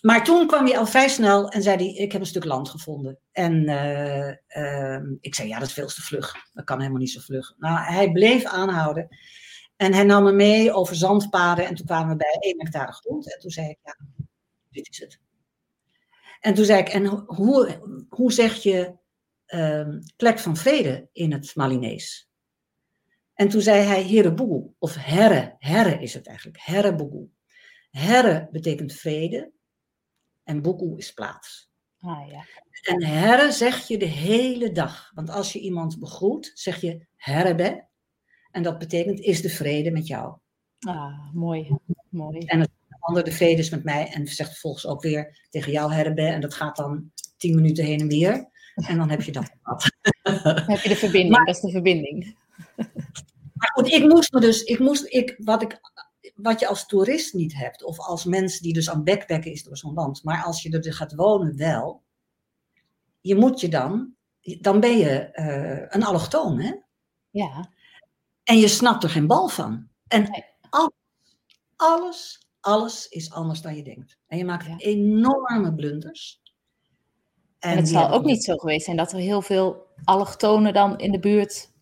[0.00, 2.68] Maar toen kwam hij al vrij snel en zei hij, ik heb een stuk land
[2.68, 3.18] gevonden.
[3.32, 6.34] En uh, uh, ik zei, ja, dat is veel te vlug.
[6.52, 7.54] Dat kan helemaal niet zo vlug.
[7.58, 9.08] Nou, hij bleef aanhouden.
[9.76, 11.66] En hij nam me mee over zandpaden.
[11.66, 13.32] En toen kwamen we bij één hectare grond.
[13.34, 13.96] En toen zei ik, ja,
[14.70, 15.20] dit is het.
[16.40, 17.78] En toen zei ik, en hoe,
[18.08, 18.96] hoe zeg je
[19.46, 22.27] uh, plek van vrede in het Malinees?
[23.38, 27.32] En toen zei hij Hereboel, of Herre, Herre is het eigenlijk, Herreboel.
[27.90, 29.52] Herre betekent vrede
[30.44, 31.70] en Boekoe is plaats.
[32.00, 32.44] Ah, ja.
[32.82, 35.10] En herre zeg je de hele dag.
[35.14, 37.86] Want als je iemand begroet, zeg je herrebe.
[38.50, 40.38] En dat betekent is de vrede met jou.
[40.78, 41.76] Ah, mooi.
[42.08, 42.38] mooi.
[42.38, 42.70] En het
[43.00, 44.08] ander de vrede is met mij.
[44.12, 46.22] En zegt vervolgens ook weer tegen jou herrebe.
[46.22, 48.48] En dat gaat dan tien minuten heen en weer.
[48.74, 49.90] En dan heb je dat gehad.
[50.22, 52.36] Dan heb je de verbinding, maar, dat is de verbinding.
[53.58, 55.80] Maar goed, ik moest me dus, ik moest, ik, wat, ik,
[56.34, 59.76] wat je als toerist niet hebt, of als mens die dus aan backpacken is door
[59.76, 62.02] zo'n land, maar als je er dus gaat wonen wel,
[63.20, 66.72] je moet je dan, dan ben je uh, een allochtoon, hè?
[67.30, 67.70] Ja.
[68.44, 69.88] En je snapt er geen bal van.
[70.08, 70.92] En alles,
[71.76, 74.18] alles, alles is anders dan je denkt.
[74.26, 74.76] En je maakt ja.
[74.76, 76.40] enorme blunders.
[77.58, 80.98] En, en het zal ook niet zo geweest zijn dat er heel veel allochtonen dan
[80.98, 81.72] in de buurt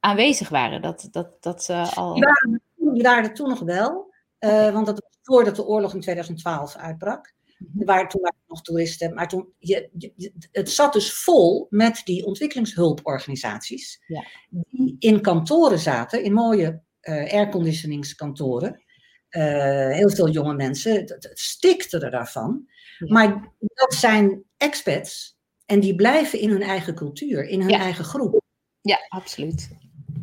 [0.00, 0.82] aanwezig waren.
[0.82, 2.14] Dat, dat, dat ze al...
[2.14, 5.94] Die waren, die waren er toen nog wel, uh, want dat was voordat de oorlog
[5.94, 7.34] in 2012 uitbrak.
[7.78, 12.00] Er waren toen waren nog toeristen, maar toen, je, je, het zat dus vol met
[12.04, 14.02] die ontwikkelingshulporganisaties.
[14.06, 14.24] Ja.
[14.48, 18.82] Die in kantoren zaten, in mooie uh, airconditioningskantoren.
[19.30, 22.66] Uh, heel veel jonge mensen, het, het stikte er daarvan.
[22.98, 23.12] Ja.
[23.12, 28.42] Maar dat zijn expats En die blijven in hun eigen cultuur, in hun eigen groep.
[28.80, 29.70] Ja, absoluut.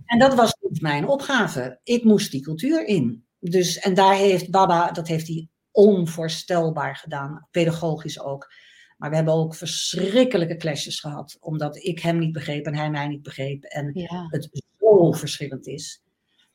[0.08, 1.80] En dat was mijn opgave.
[1.84, 3.26] Ik moest die cultuur in.
[3.40, 8.52] Dus, en daar heeft Baba, dat heeft hij onvoorstelbaar gedaan, pedagogisch ook.
[8.98, 13.08] Maar we hebben ook verschrikkelijke clashes gehad, omdat ik hem niet begreep en hij mij
[13.08, 13.64] niet begreep.
[13.64, 13.92] En
[14.30, 16.02] het zo verschillend is.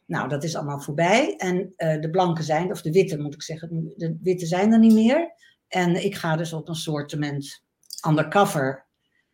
[0.07, 1.37] Nou, dat is allemaal voorbij.
[1.37, 4.79] En uh, de blanken zijn, of de witte moet ik zeggen, de witte zijn er
[4.79, 5.35] niet meer.
[5.69, 7.63] En ik ga dus op een soortement
[8.09, 8.87] undercover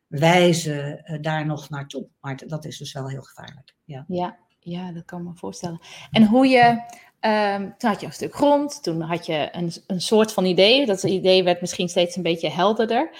[0.08, 2.06] wijze uh, daar nog naartoe.
[2.20, 3.74] Maar dat is dus wel heel gevaarlijk.
[3.84, 4.04] Ja.
[4.08, 5.80] Ja, ja, dat kan me voorstellen.
[6.10, 6.82] En hoe je,
[7.20, 10.86] um, toen had je een stuk grond, toen had je een, een soort van idee.
[10.86, 13.10] Dat idee werd misschien steeds een beetje helderder.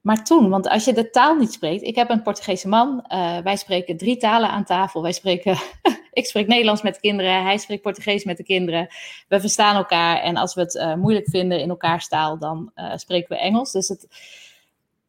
[0.00, 3.38] Maar toen, want als je de taal niet spreekt, ik heb een Portugese man, uh,
[3.38, 5.02] wij spreken drie talen aan tafel.
[5.02, 5.56] Wij spreken,
[6.12, 8.88] ik spreek Nederlands met de kinderen, hij spreekt Portugees met de kinderen.
[9.28, 13.28] We verstaan elkaar en als we het uh, moeilijk vinden in elkaars taal, dan spreken
[13.28, 13.72] we Engels.
[13.72, 14.06] Dus het,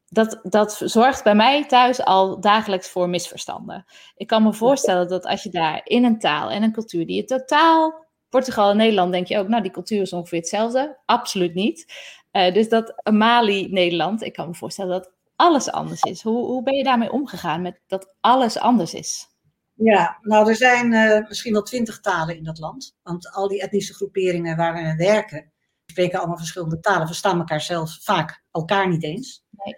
[0.09, 3.85] dat, dat zorgt bij mij thuis al dagelijks voor misverstanden.
[4.15, 7.15] Ik kan me voorstellen dat als je daar in een taal en een cultuur die
[7.15, 8.07] je totaal.
[8.29, 10.97] Portugal en Nederland denk je ook, nou die cultuur is ongeveer hetzelfde.
[11.05, 11.93] Absoluut niet.
[12.31, 16.21] Uh, dus dat Mali, Nederland, ik kan me voorstellen dat alles anders is.
[16.21, 19.27] Hoe, hoe ben je daarmee omgegaan met dat alles anders is?
[19.73, 22.95] Ja, nou er zijn uh, misschien wel twintig talen in dat land.
[23.03, 25.51] Want al die etnische groeperingen waar we werken,
[25.85, 29.43] spreken allemaal verschillende talen, verstaan elkaar zelf vaak elkaar niet eens.
[29.51, 29.75] Nee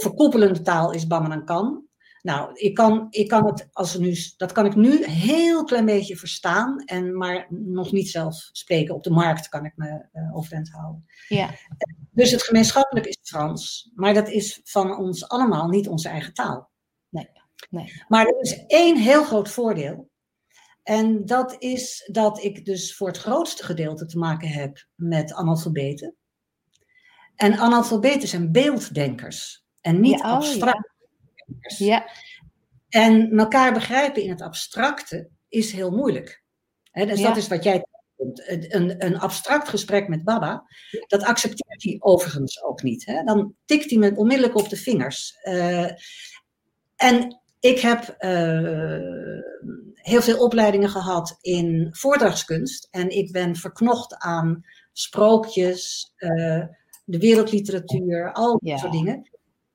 [0.00, 1.06] verkoppelende taal is
[1.44, 1.84] kan.
[2.22, 6.16] Nou, ik kan, ik kan het als nu, dat kan ik nu heel klein beetje
[6.16, 8.94] verstaan, en, maar nog niet zelf spreken.
[8.94, 11.04] Op de markt kan ik me uh, overeind houden.
[11.28, 11.50] Ja.
[12.10, 16.70] Dus het gemeenschappelijk is Frans, maar dat is van ons allemaal niet onze eigen taal.
[17.08, 17.28] Nee.
[17.70, 18.02] nee.
[18.08, 20.10] Maar er is één heel groot voordeel.
[20.82, 26.14] En dat is dat ik dus voor het grootste gedeelte te maken heb met analfabeten.
[27.34, 30.90] En analfabeten zijn beelddenkers en niet ja, oh, abstract.
[31.78, 32.10] Ja.
[32.88, 36.42] En elkaar begrijpen in het abstracte is heel moeilijk.
[36.92, 37.84] dus dat is wat jij
[38.46, 40.64] een, een abstract gesprek met Baba,
[41.06, 43.06] dat accepteert hij overigens ook niet.
[43.06, 43.22] Hè?
[43.22, 45.38] Dan tikt hij me onmiddellijk op de vingers.
[45.42, 45.90] Uh,
[46.96, 49.00] en ik heb uh,
[49.94, 52.88] heel veel opleidingen gehad in voordragskunst.
[52.90, 56.64] En ik ben verknocht aan sprookjes, uh,
[57.04, 59.28] de wereldliteratuur, al die soort dingen.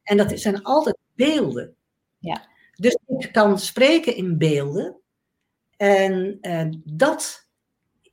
[0.10, 1.76] En dat zijn altijd beelden.
[2.18, 2.48] Ja.
[2.76, 5.00] Dus ik kan spreken in beelden.
[5.78, 7.48] En uh, dat,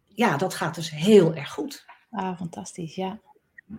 [0.04, 1.85] ja, dat gaat dus heel erg goed.
[2.11, 3.20] Ah, fantastisch, ja.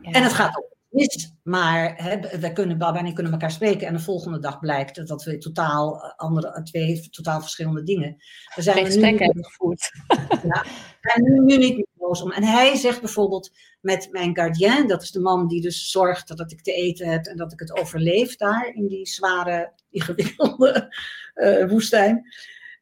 [0.01, 0.11] ja.
[0.11, 3.87] En het gaat ook mis, maar hè, we kunnen, Baba en ik kunnen elkaar spreken
[3.87, 8.15] en de volgende dag blijkt dat we totaal andere, twee totaal verschillende dingen.
[8.55, 9.91] We zijn gesprek hebben gevoerd.
[10.43, 10.63] Ja,
[11.01, 12.31] we zijn nu, nu niet om.
[12.31, 16.51] En hij zegt bijvoorbeeld met mijn gardien, dat is de man die dus zorgt dat
[16.51, 20.95] ik te eten heb en dat ik het overleef daar in die zware, ingewikkelde
[21.35, 22.27] uh, woestijn.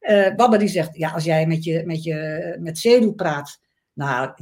[0.01, 3.60] Uh, Baba die zegt, ja, als jij met je, met je met Zedu praat,
[3.93, 4.34] nou,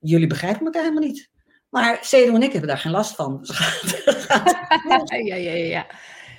[0.00, 1.30] jullie begrijpen elkaar helemaal niet.
[1.70, 3.40] Maar Zedu en ik hebben daar geen last van.
[5.04, 5.86] ja, ja, ja, ja.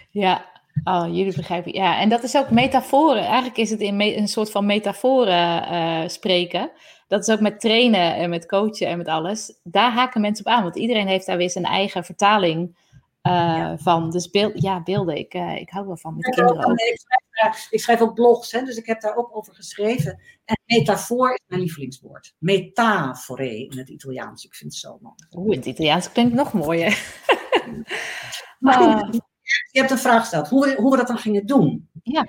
[0.09, 0.51] Ja,
[0.83, 1.73] Oh, jullie begrijpen.
[1.73, 3.23] Ja, en dat is ook metaforen.
[3.23, 6.71] Eigenlijk is het in een soort van metaforen uh, spreken.
[7.07, 9.53] Dat is ook met trainen en met coachen en met alles.
[9.63, 12.75] Daar haken mensen op aan, want iedereen heeft daar weer zijn eigen vertaling
[13.27, 14.09] uh, van.
[14.09, 16.79] Dus beeld, ja, beelden, ik, uh, ik hou wel van met kinderen ook.
[16.79, 20.21] Ik, schrijf, ik, schrijf, ook blogs, hè, dus ik heb daar ook over geschreven.
[20.45, 22.35] En metafoor is mijn lievelingswoord.
[22.37, 24.45] Metafore in het Italiaans.
[24.45, 25.15] Ik vind het zo mooi.
[25.31, 27.03] Oeh, in het Italiaans klinkt nog mooier.
[28.59, 29.09] maar
[29.71, 31.89] je hebt een vraag gesteld, hoe, hoe we dat dan gingen doen.
[32.03, 32.25] Ja.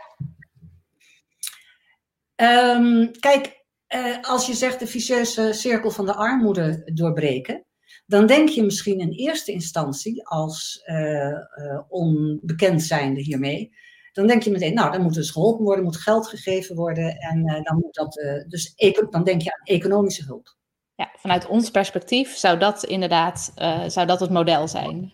[2.36, 7.64] Um, kijk, uh, als je zegt de vicieuze cirkel van de armoede doorbreken,
[8.06, 13.74] dan denk je misschien in eerste instantie als uh, uh, onbekend zijnde hiermee,
[14.12, 17.44] dan denk je meteen, nou, dan moet dus geholpen worden, moet geld gegeven worden en
[17.44, 18.14] dan moet dat,
[18.48, 18.74] dus
[19.10, 20.56] dan denk je aan economische hulp.
[20.94, 23.52] Ja, vanuit ons perspectief zou dat inderdaad,
[23.86, 25.12] zou dat het model zijn.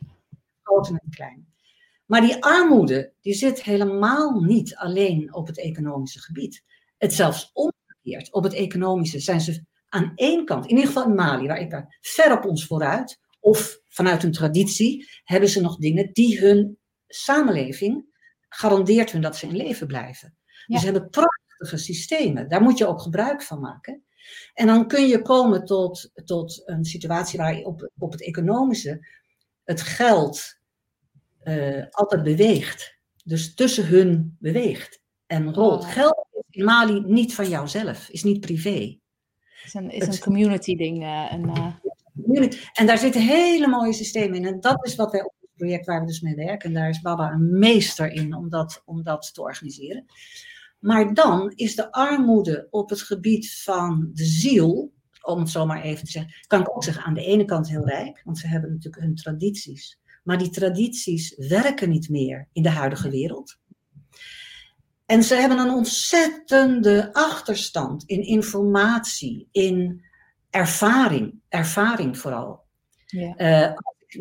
[0.63, 1.47] Groot en klein.
[2.07, 6.65] Maar die armoede, die zit helemaal niet alleen op het economische gebied.
[6.97, 11.15] Het zelfs omgekeerd, op het economische zijn ze aan één kant, in ieder geval in
[11.15, 15.77] Mali, waar ik daar ver op ons vooruit, of vanuit hun traditie, hebben ze nog
[15.77, 18.07] dingen die hun samenleving
[18.49, 20.37] garandeert hun dat ze in leven blijven.
[20.67, 24.03] Dus ze hebben prachtige systemen, daar moet je ook gebruik van maken.
[24.55, 29.07] En dan kun je komen tot, tot een situatie waar je op, op het economische
[29.65, 30.59] het geld
[31.45, 32.97] uh, altijd beweegt.
[33.25, 35.83] Dus tussen hun beweegt en rolt.
[35.83, 35.93] Oh.
[35.93, 38.99] Geld is in Mali niet van jouzelf, is niet privé.
[39.73, 41.05] Het is een, is een community ding.
[41.31, 41.73] Een, uh...
[42.73, 44.47] En daar zitten hele mooie systemen in.
[44.47, 46.69] En dat is wat wij op ons project waar we dus mee werken.
[46.69, 50.05] En daar is Baba een meester in om dat, om dat te organiseren.
[50.79, 55.83] Maar dan is de armoede op het gebied van de ziel, om het zo maar
[55.83, 58.47] even te zeggen, kan ik ook zeggen, aan de ene kant heel rijk, want ze
[58.47, 59.99] hebben natuurlijk hun tradities.
[60.25, 63.59] Maar die tradities werken niet meer in de huidige wereld.
[65.09, 70.05] En ze hebben een ontzettende achterstand in informatie, in
[70.51, 72.65] ervaring, ervaring vooral.
[73.07, 73.35] Ja.
[73.39, 73.77] Uh,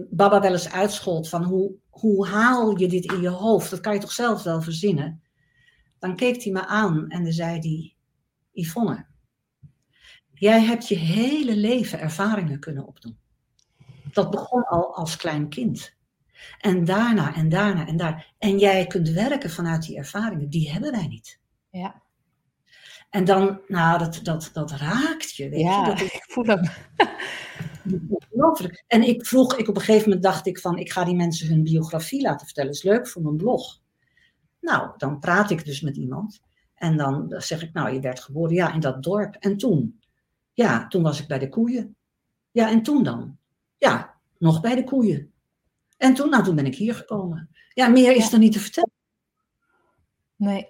[0.10, 3.70] Baba wel eens uitschold van hoe, hoe haal je dit in je hoofd?
[3.70, 5.24] Dat kan je toch zelf wel verzinnen?
[6.00, 7.96] Dan keek hij me aan en dan zei hij,
[8.52, 9.06] Yvonne,
[10.34, 13.18] jij hebt je hele leven ervaringen kunnen opdoen.
[14.12, 15.97] Dat begon al als klein kind.
[16.60, 18.34] En daarna en daarna en daar.
[18.38, 21.40] En jij kunt werken vanuit die ervaringen, die hebben wij niet.
[21.70, 22.02] Ja.
[23.10, 25.50] En dan, nou, dat, dat, dat raakt je.
[25.50, 25.88] Weet ja, je?
[25.88, 26.70] Dat ik voel hem.
[28.88, 31.48] En ik vroeg, ik op een gegeven moment dacht ik van, ik ga die mensen
[31.48, 32.72] hun biografie laten vertellen.
[32.72, 33.82] Dat is leuk voor mijn blog.
[34.60, 36.42] Nou, dan praat ik dus met iemand.
[36.76, 39.36] En dan zeg ik, nou, je werd geboren, ja, in dat dorp.
[39.36, 40.00] En toen?
[40.54, 41.96] Ja, toen was ik bij de koeien.
[42.52, 43.38] Ja, en toen dan?
[43.78, 45.32] Ja, nog bij de koeien.
[45.98, 47.50] En toen, nou, toen ben ik hier gekomen.
[47.74, 48.92] Ja, meer is er niet te vertellen.
[50.36, 50.68] Nee.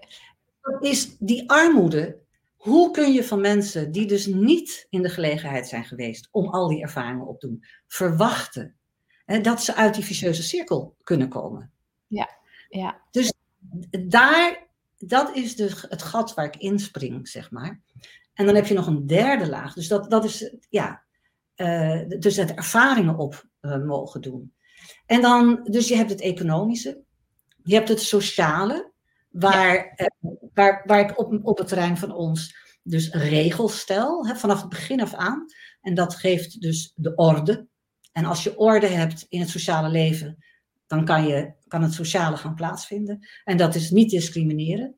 [0.62, 2.20] Dat is die armoede.
[2.56, 6.68] Hoe kun je van mensen die dus niet in de gelegenheid zijn geweest om al
[6.68, 8.76] die ervaringen op te doen, verwachten
[9.26, 11.72] hè, dat ze uit die vicieuze cirkel kunnen komen?
[12.08, 12.30] Ja,
[12.70, 13.02] ja.
[13.12, 13.34] Dus
[14.08, 17.82] daar, dat is dus het gat waar ik inspring, zeg maar.
[18.34, 19.74] En dan heb je nog een derde laag.
[19.74, 21.04] Dus dat, dat is, ja,
[21.56, 24.54] uh, dus het ervaringen op uh, mogen doen.
[25.08, 27.02] En dan, dus je hebt het economische,
[27.64, 28.92] je hebt het sociale,
[29.30, 30.06] waar, eh,
[30.54, 34.70] waar, waar ik op, op het terrein van ons dus regels stel, hè, vanaf het
[34.70, 35.46] begin af aan.
[35.82, 37.68] En dat geeft dus de orde.
[38.12, 40.38] En als je orde hebt in het sociale leven,
[40.88, 43.28] dan kan, je, kan het sociale gaan plaatsvinden.
[43.44, 44.96] En dat is niet discrimineren.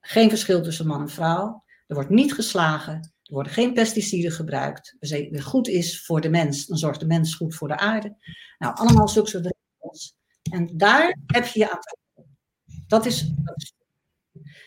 [0.00, 1.64] Geen verschil tussen man en vrouw.
[1.86, 3.13] Er wordt niet geslagen.
[3.24, 4.96] Er worden geen pesticiden gebruikt.
[4.98, 8.16] Het goed is voor de mens, dan zorgt de mens goed voor de aarde.
[8.58, 10.16] Nou, allemaal zulke soort regels.
[10.50, 11.78] En daar heb je je aan
[12.86, 13.32] dat is,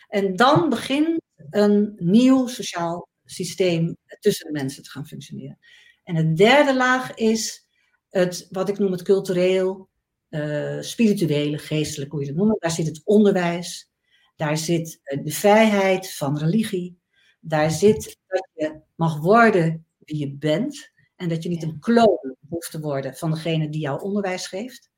[0.07, 5.59] En dan begint een nieuw sociaal systeem tussen de mensen te gaan functioneren.
[6.03, 7.67] En het derde laag is
[8.09, 9.89] het, wat ik noem het cultureel,
[10.29, 12.61] uh, spirituele, geestelijk, hoe je het noemt.
[12.61, 13.89] Daar zit het onderwijs,
[14.35, 16.97] daar zit eh, de vrijheid van religie,
[17.39, 22.36] daar zit dat je mag worden wie je bent en dat je niet een kloon
[22.50, 24.91] hoeft te worden van degene die jou onderwijs geeft.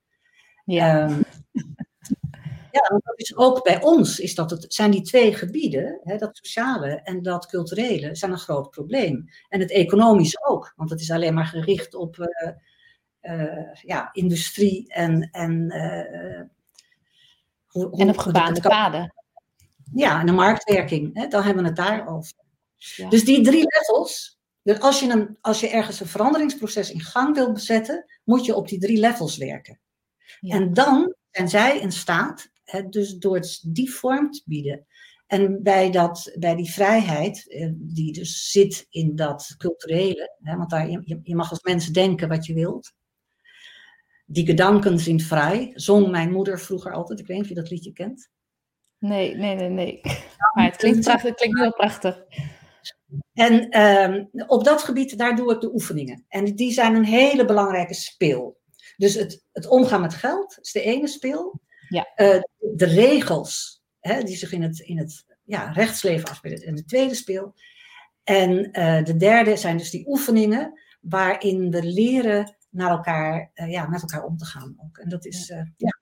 [0.66, 1.10] Ja.
[1.10, 1.24] Um,
[2.72, 6.18] ja, want dat is ook bij ons is dat het, zijn die twee gebieden, hè,
[6.18, 9.30] dat sociale en dat culturele, zijn een groot probleem.
[9.50, 12.52] En het economische ook, want het is alleen maar gericht op uh,
[13.22, 15.30] uh, ja, industrie en.
[15.32, 16.42] En, uh,
[17.68, 19.14] hoe, en op gebaande paden.
[19.94, 22.34] Ja, en de marktwerking, hè, dan hebben we het daar over.
[22.78, 23.10] Ja.
[23.10, 27.36] Dus die drie levels, dus als je, een, als je ergens een veranderingsproces in gang
[27.36, 29.80] wil zetten, moet je op die drie levels werken.
[30.40, 30.56] Ja.
[30.56, 32.50] En dan zijn zij in staat
[32.90, 34.86] dus door het die vorm te bieden.
[35.28, 40.70] En bij, dat, bij die vrijheid, eh, die dus zit in dat culturele, hè, want
[40.70, 42.94] daar, je, je mag als mens denken wat je wilt.
[44.26, 47.20] Die gedanken zijn vrij, zong mijn moeder vroeger altijd.
[47.20, 48.30] Ik weet niet of je dat liedje kent.
[49.00, 50.02] Nee, nee, nee, nee.
[50.54, 52.24] Maar het klinkt, prachtig, het klinkt heel prachtig.
[53.34, 56.26] En um, op dat gebied, daar doe ik de oefeningen.
[56.28, 58.58] En die zijn een hele belangrijke speel.
[58.98, 61.62] Dus het, het omgaan met geld is de ene speel.
[61.90, 62.08] Ja.
[62.16, 62.42] Uh,
[62.76, 67.16] de regels hè, die zich in het, in het ja, rechtsleven afspelen in de tweede
[67.16, 67.54] speel.
[68.24, 73.88] En uh, de derde zijn dus die oefeningen waarin we leren naar elkaar, uh, ja,
[73.88, 74.76] met elkaar om te gaan.
[74.86, 74.98] Ook.
[74.98, 75.99] En dat is, ja.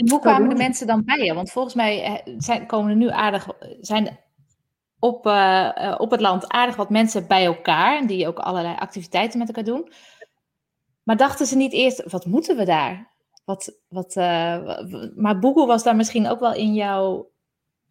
[0.00, 1.34] En hoe kwamen de mensen dan bij je?
[1.34, 3.48] Want volgens mij zijn, komen er nu aardig,
[3.80, 4.18] zijn
[4.98, 9.48] op, uh, op het land aardig wat mensen bij elkaar, die ook allerlei activiteiten met
[9.48, 9.92] elkaar doen.
[11.02, 13.10] Maar dachten ze niet eerst, wat moeten we daar?
[13.44, 14.24] Wat, wat, uh,
[15.16, 17.29] maar Google was daar misschien ook wel in jouw.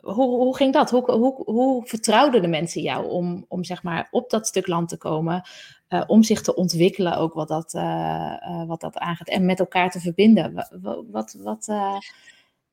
[0.01, 0.89] Hoe, hoe ging dat?
[0.89, 4.89] Hoe, hoe, hoe vertrouwden de mensen jou om, om zeg maar op dat stuk land
[4.89, 5.41] te komen?
[5.89, 9.27] Uh, om zich te ontwikkelen, ook wat dat, uh, wat dat aangaat.
[9.27, 10.53] En met elkaar te verbinden.
[10.53, 11.05] Wat.
[11.11, 11.65] wat, wat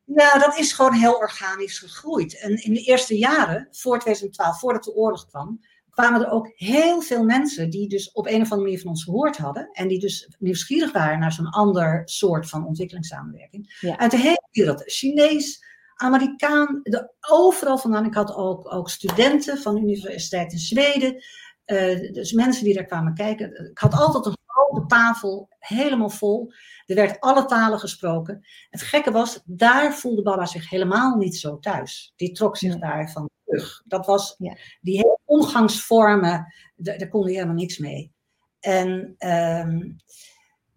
[0.05, 2.41] Ja, dat is gewoon heel organisch gegroeid.
[2.41, 5.61] En in de eerste jaren, voor 2012, voordat de oorlog kwam,
[5.97, 9.05] kwamen er ook heel veel mensen die dus op een of andere manier van ons
[9.05, 9.69] gehoord hadden.
[9.73, 13.77] En die dus nieuwsgierig waren naar zo'n ander soort van ontwikkelingssamenwerking.
[13.81, 13.99] Ja.
[13.99, 14.83] Uit de hele wereld.
[14.87, 15.65] Chinees,
[15.97, 18.05] Amerikaan, de, overal vandaan.
[18.05, 21.25] Ik had ook, ook studenten van de universiteit in Zweden.
[21.67, 23.71] Uh, dus mensen die daar kwamen kijken.
[23.71, 26.53] Ik had altijd een groot de tafel helemaal vol.
[26.87, 28.47] Er werd alle talen gesproken.
[28.71, 32.13] Het gekke was, daar voelde Baba zich helemaal niet zo thuis.
[32.17, 33.83] Die trok zich daarvan terug.
[33.85, 34.57] Dat was Ja.
[34.81, 38.13] die hele omgangsvormen, daar, daar kon hij helemaal niks mee.
[38.61, 39.81] En ehm,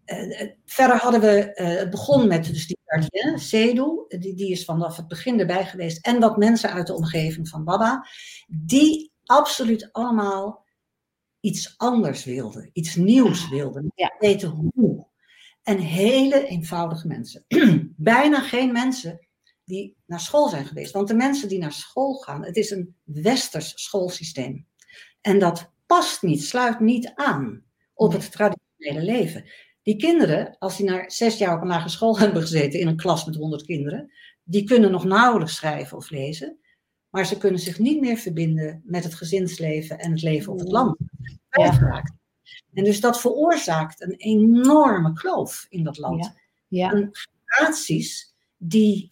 [0.05, 4.51] eh, eh, verder hadden we, eh, het begon met dus die gardien, Sedu, die, die
[4.51, 6.05] is vanaf het begin erbij geweest.
[6.05, 8.07] En wat mensen uit de omgeving van Baba,
[8.47, 10.65] die absoluut allemaal
[11.39, 14.15] iets anders wilden, iets nieuws wilden, Ja.
[14.19, 15.07] weten hoe.
[15.63, 17.45] En hele eenvoudige mensen.
[17.97, 19.27] Bijna geen mensen
[19.65, 20.93] die naar school zijn geweest.
[20.93, 24.67] Want de mensen die naar school gaan, het is een westers schoolsysteem.
[25.21, 27.63] En dat past niet, sluit niet aan
[27.93, 29.45] op het traditionele leven.
[29.89, 32.97] Die kinderen, als die naar zes jaar op een lagere school hebben gezeten in een
[32.97, 34.11] klas met honderd kinderen,
[34.43, 36.59] die kunnen nog nauwelijks schrijven of lezen,
[37.09, 40.71] maar ze kunnen zich niet meer verbinden met het gezinsleven en het leven op het
[40.71, 40.97] land.
[41.49, 42.13] Kwijtgeraakt.
[42.73, 46.33] En dus dat veroorzaakt een enorme kloof in dat land.
[46.67, 46.91] Ja.
[46.91, 49.11] En generaties die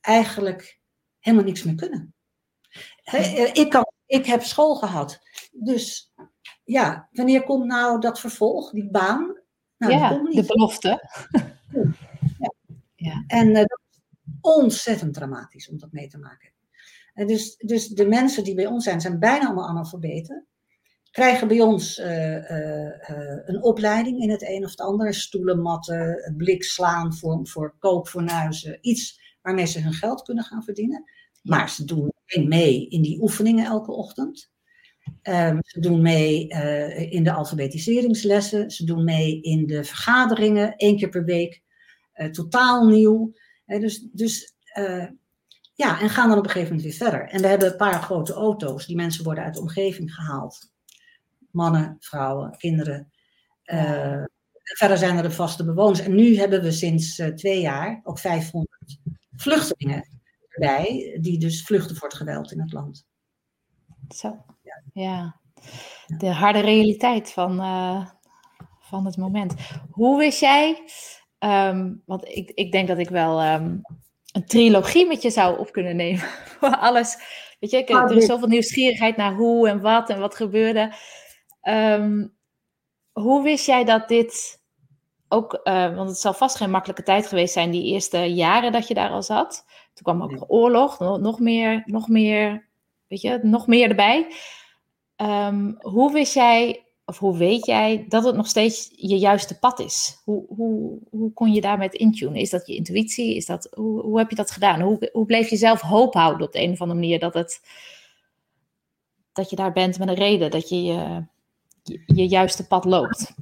[0.00, 0.80] eigenlijk
[1.18, 2.14] helemaal niks meer kunnen.
[3.02, 5.20] Eh, ik, kan, ik heb school gehad,
[5.52, 6.12] dus
[6.64, 9.37] ja, wanneer komt nou dat vervolg, die baan?
[9.78, 11.08] Nou, ja, de belofte.
[13.26, 14.00] En eh, dat is
[14.40, 16.52] ontzettend dramatisch om dat mee te maken.
[17.14, 20.46] En dus, dus de mensen die bij ons zijn, zijn bijna allemaal analfabeten.
[21.10, 25.14] Krijgen bij ons eh, eh, een opleiding in het een of het ander.
[25.14, 28.78] Stoelen, matten, blik slaan voor, voor kookfornuizen.
[28.80, 31.10] Iets waarmee ze hun geld kunnen gaan verdienen.
[31.42, 34.50] Maar ze doen geen mee in die oefeningen elke ochtend.
[35.22, 38.70] Ehm, ze doen mee eh, in de alfabetiseringslessen.
[38.70, 41.62] Ze doen mee in de vergaderingen, één keer per week.
[42.12, 43.32] Eh, totaal nieuw.
[43.66, 45.06] Dus dus eh,
[45.74, 47.28] ja, en gaan dan op een gegeven moment weer verder.
[47.28, 48.86] En we hebben een paar grote auto's.
[48.86, 50.72] Die mensen worden uit de omgeving gehaald.
[51.50, 53.12] Mannen, vrouwen, kinderen.
[54.62, 56.00] Verder zijn er de vaste bewoners.
[56.00, 58.98] En nu hebben we sinds twee jaar ook 500
[59.36, 60.08] vluchtelingen
[60.48, 61.18] erbij.
[61.20, 63.06] Die dus vluchten voor het geweld in het land.
[64.08, 64.36] Zo.
[64.92, 65.40] Ja.
[66.06, 68.06] De harde realiteit van, eh,
[68.80, 69.54] van het moment.
[69.90, 70.82] Hoe wist jij,
[71.38, 73.78] ehm, want ik, ik denk dat ik wel ehm,
[74.32, 76.20] een trilogie met je zou op kunnen nemen.
[76.60, 77.16] Voor alles.
[77.60, 80.92] Weet je, ik, Ah, er is zoveel nieuwsgierigheid naar hoe en wat en wat gebeurde.
[81.60, 82.26] Ehm,
[83.12, 84.62] hoe wist jij dat dit
[85.28, 88.88] ook, eh, want het zal vast geen makkelijke tijd geweest zijn, die eerste jaren dat
[88.88, 89.64] je daar al zat.
[89.94, 92.67] Toen kwam ook nog oorlog, nog meer, nog meer,
[93.08, 94.34] weet je, nog meer erbij.
[95.16, 99.78] Ehm, hoe wist jij, of hoe weet jij dat het nog steeds je juiste pad
[99.78, 100.20] is?
[100.24, 102.40] Hoe, hoe, hoe kon je daarmee intunen?
[102.40, 103.36] Is dat je intuïtie?
[103.36, 104.80] Is dat, hoe, hoe heb je dat gedaan?
[104.80, 107.60] Hoe, hoe bleef je zelf hoop houden op de een of andere manier dat, het,
[109.32, 111.24] dat je daar bent met een reden, dat je je,
[111.82, 113.34] je, je juiste pad loopt?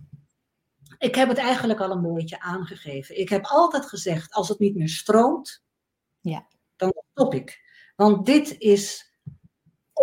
[0.98, 3.18] Ik heb het eigenlijk al een beetje aangegeven.
[3.18, 5.64] Ik heb altijd gezegd, als het niet meer stroomt,
[6.20, 6.46] Ja.
[6.76, 7.64] dan stop ik.
[7.96, 9.14] Want dit is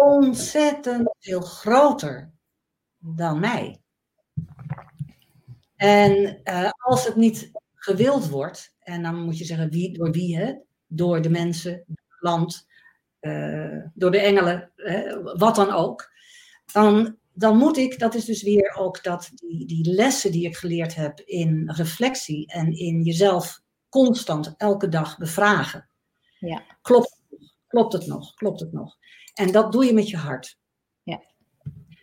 [0.04, 2.32] ontzettend veel groter
[2.98, 3.78] dan mij.
[5.76, 10.38] En eh, als het niet gewild wordt, en dan moet je zeggen wie, door wie,
[10.38, 10.54] hè?
[10.88, 12.68] door de mensen, door het land,
[13.20, 15.22] eh, door de engelen, hè?
[15.22, 16.12] wat dan ook,
[16.72, 20.58] dan, dan moet ik, dat is dus weer ook dat die, die lessen die ik
[20.58, 25.90] geleerd heb in reflectie en in jezelf constant elke dag bevragen.
[26.40, 26.64] Ja.
[26.82, 27.22] Klopt,
[27.68, 28.34] klopt het nog?
[28.34, 28.98] Klopt het nog?
[29.34, 30.58] En dat doe je met je hart.
[31.04, 31.24] Ja.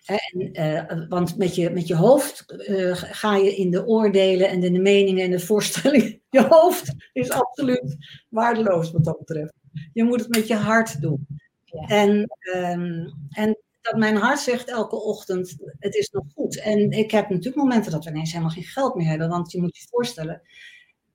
[0.05, 4.63] En, eh, want met je, met je hoofd eh, ga je in de oordelen en
[4.63, 6.19] in de meningen en de voorstellingen.
[6.31, 7.97] Je hoofd is absoluut
[8.29, 9.53] waardeloos wat dat betreft.
[9.93, 11.27] Je moet het met je hart doen.
[11.65, 11.87] Ja.
[11.87, 16.61] En, ehm, en dat mijn hart zegt elke ochtend, het is nog goed.
[16.61, 19.29] En ik heb natuurlijk momenten dat we ineens helemaal geen geld meer hebben.
[19.29, 20.43] Want je moet je voorstellen,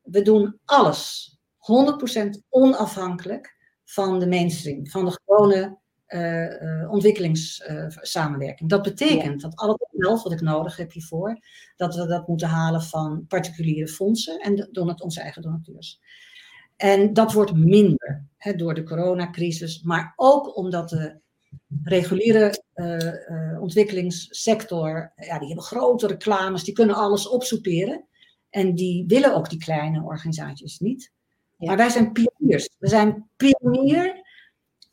[0.04, 4.88] we doen alles 100% onafhankelijk van de mainstream.
[4.88, 8.70] Van de gewone eh, ontwikkelingssamenwerking.
[8.70, 11.40] dat betekent dat al het geld wat ik nodig heb hiervoor,
[11.76, 16.00] dat we dat moeten halen van particuliere fondsen en door het onze eigen donateurs.
[16.76, 21.20] En dat wordt minder hè, door de coronacrisis, maar ook omdat de
[21.84, 28.06] reguliere eh, ontwikkelingssector, ja, die hebben grote reclames, die kunnen alles opsoeperen.
[28.50, 31.12] En die willen ook die kleine organisaties niet.
[31.58, 31.68] Ja.
[31.68, 32.70] Maar wij zijn pioniers.
[32.78, 34.25] We zijn pionier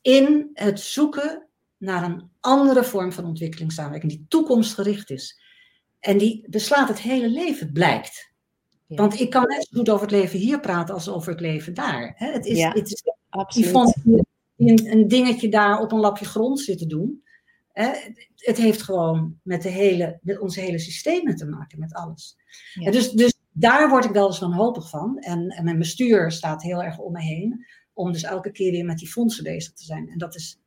[0.03, 1.47] in het zoeken
[1.77, 5.41] naar een andere vorm van ontwikkelingssamenwerking, die toekomstgericht is.
[5.99, 8.31] En die beslaat het hele leven, blijkt.
[8.87, 8.95] Ja.
[8.95, 11.73] Want ik kan net zo goed over het leven hier praten als over het leven
[11.73, 12.13] daar.
[12.15, 12.31] Hè?
[12.31, 12.71] Het is, Ja.
[12.71, 13.65] het is Absoluut.
[13.65, 13.71] Die
[14.57, 17.23] een, een dingetje daar op een lapje grond zit te doen.
[18.35, 22.37] het heeft gewoon met, de hele, met onze hele systemen te maken, met alles.
[22.91, 25.17] Dus, dus daar word ik wel eens wanhopig van.
[25.19, 27.65] En, en mijn bestuur staat heel erg om me heen.
[27.93, 30.09] Om dus elke keer weer met die fondsen bezig te zijn.
[30.09, 30.59] En dat is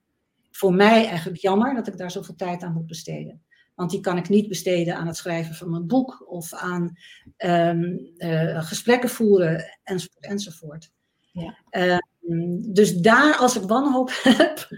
[0.51, 3.43] voor mij eigenlijk jammer dat ik daar zoveel tijd aan moet besteden.
[3.75, 6.97] Want die kan ik niet besteden aan het schrijven van mijn boek of aan
[7.37, 10.25] um, uh, gesprekken voeren enzovoort.
[10.25, 10.93] enzovoort.
[11.33, 11.59] Ja.
[11.71, 14.69] Um, dus daar, als ik wanhoop heb,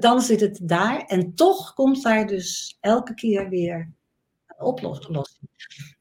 [0.00, 1.04] dan zit het daar.
[1.04, 3.92] En toch komt daar dus elke keer weer
[4.58, 5.26] oplossing.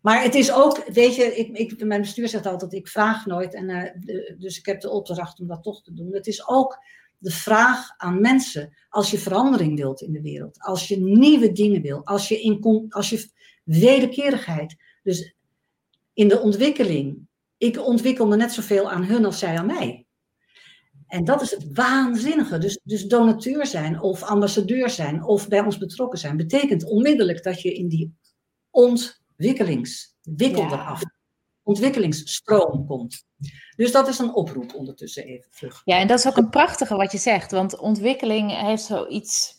[0.02, 3.54] Maar het is ook, weet je, ik, ik, mijn bestuur zegt altijd, ik vraag nooit.
[3.54, 6.14] En, uh, dus ik heb de opdracht om dat toch te doen.
[6.14, 6.78] Het is ook
[7.18, 8.78] de vraag aan mensen.
[8.90, 12.86] Als je verandering wilt in de wereld, als je nieuwe dingen wil, als je, in,
[12.90, 13.30] als je
[13.64, 15.36] wederkerigheid, dus
[16.14, 17.28] in de ontwikkeling.
[17.58, 20.06] Ik ontwikkel me net zoveel aan hun als zij aan mij.
[21.08, 22.58] En dat is het waanzinnige.
[22.58, 27.62] Dus, dus donateur zijn of ambassadeur zijn of bij ons betrokken zijn, betekent onmiddellijk dat
[27.62, 28.14] je in die
[28.76, 30.98] ontwikkelingswikkel ja
[31.66, 33.26] ontwikkelingsstroom komt.
[33.76, 35.82] Dus dat is een oproep ondertussen even terug.
[35.86, 39.54] Ja, en dat is ook een prachtige wat je zegt, want ontwikkeling heeft zoiets.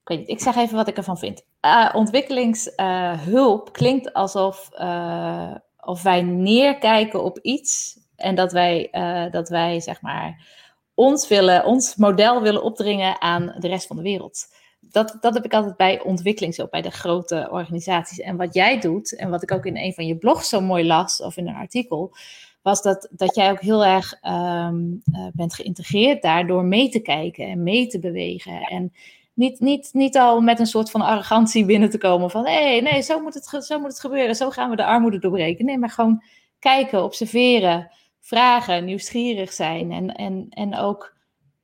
[0.00, 1.44] Ik, weet niet, ik zeg even wat ik ervan vind.
[1.60, 9.48] Uh, ontwikkelingshulp klinkt alsof uh, of wij neerkijken op iets en dat wij, uh, dat
[9.48, 10.46] wij zeg maar
[10.94, 14.46] ons, willen, ons model willen opdringen aan de rest van de wereld
[14.90, 18.20] dat, dat heb ik altijd bij ontwikkelingshulp, bij de grote organisaties.
[18.20, 20.86] En wat jij doet, en wat ik ook in een van je blogs zo mooi
[20.86, 22.16] las, of in een artikel,
[22.62, 27.46] was dat, dat jij ook heel erg um, uh, bent geïntegreerd daardoor mee te kijken
[27.46, 28.60] en mee te bewegen.
[28.60, 28.92] En
[29.34, 32.80] niet, niet, niet al met een soort van arrogantie binnen te komen van hé, hey,
[32.80, 35.64] nee, zo moet, het, zo moet het gebeuren, zo gaan we de armoede doorbreken.
[35.64, 36.22] Nee, maar gewoon
[36.58, 41.13] kijken, observeren, vragen, nieuwsgierig zijn en, en, en ook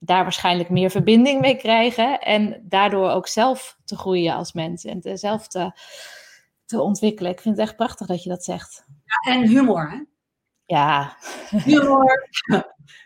[0.03, 2.20] daar waarschijnlijk meer verbinding mee krijgen.
[2.20, 5.72] En daardoor ook zelf te groeien als mens en te, zelf te,
[6.64, 7.30] te ontwikkelen.
[7.30, 8.84] Ik vind het echt prachtig dat je dat zegt.
[9.05, 10.03] Ja, en humor, hè?
[10.64, 11.16] Ja.
[11.51, 12.28] Humor.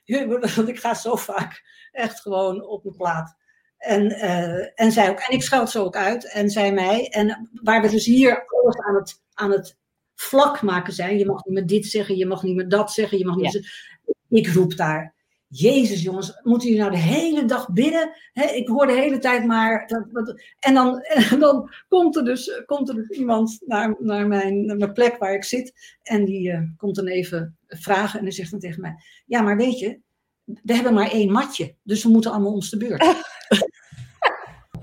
[0.57, 3.37] Want ik ga zo vaak echt gewoon op mijn plaat.
[3.77, 5.19] En, uh, en zij ook.
[5.19, 6.33] En ik scheld ze ook uit.
[6.33, 7.09] En zij mij.
[7.09, 9.79] En waar we dus hier alles aan het, aan het
[10.15, 11.19] vlak maken zijn.
[11.19, 13.19] Je mag niet meer dit zeggen, je mag niet meer dat zeggen.
[13.19, 14.39] Je mag niet ja.
[14.39, 15.14] Ik roep daar
[15.57, 18.11] Jezus jongens, moeten jullie nou de hele dag bidden?
[18.33, 19.87] ik hoor de hele tijd maar.
[19.87, 24.67] Dat, en, dan, en dan komt er dus, komt er dus iemand naar, naar, mijn,
[24.67, 25.99] naar mijn plek waar ik zit.
[26.03, 28.19] En die uh, komt dan even vragen.
[28.19, 28.95] En die zegt dan tegen mij:
[29.27, 30.01] Ja, maar weet je,
[30.45, 31.75] we hebben maar één matje.
[31.83, 33.03] Dus we moeten allemaal ons de beurt.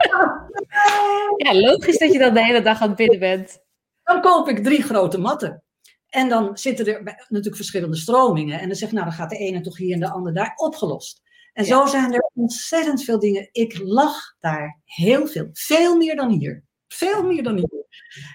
[1.46, 3.60] ja, logisch dat je dan de hele dag aan het bidden bent.
[4.04, 5.64] Dan koop ik drie grote matten.
[6.12, 8.60] En dan zitten er natuurlijk verschillende stromingen.
[8.60, 11.22] En dan zeg nou, dan gaat de ene toch hier en de ander daar opgelost.
[11.54, 13.50] En zo zijn er ontzettend veel dingen.
[13.52, 15.50] Ik lach daar heel veel.
[15.54, 16.64] Veel meer dan hier.
[16.88, 17.86] Veel meer dan hier.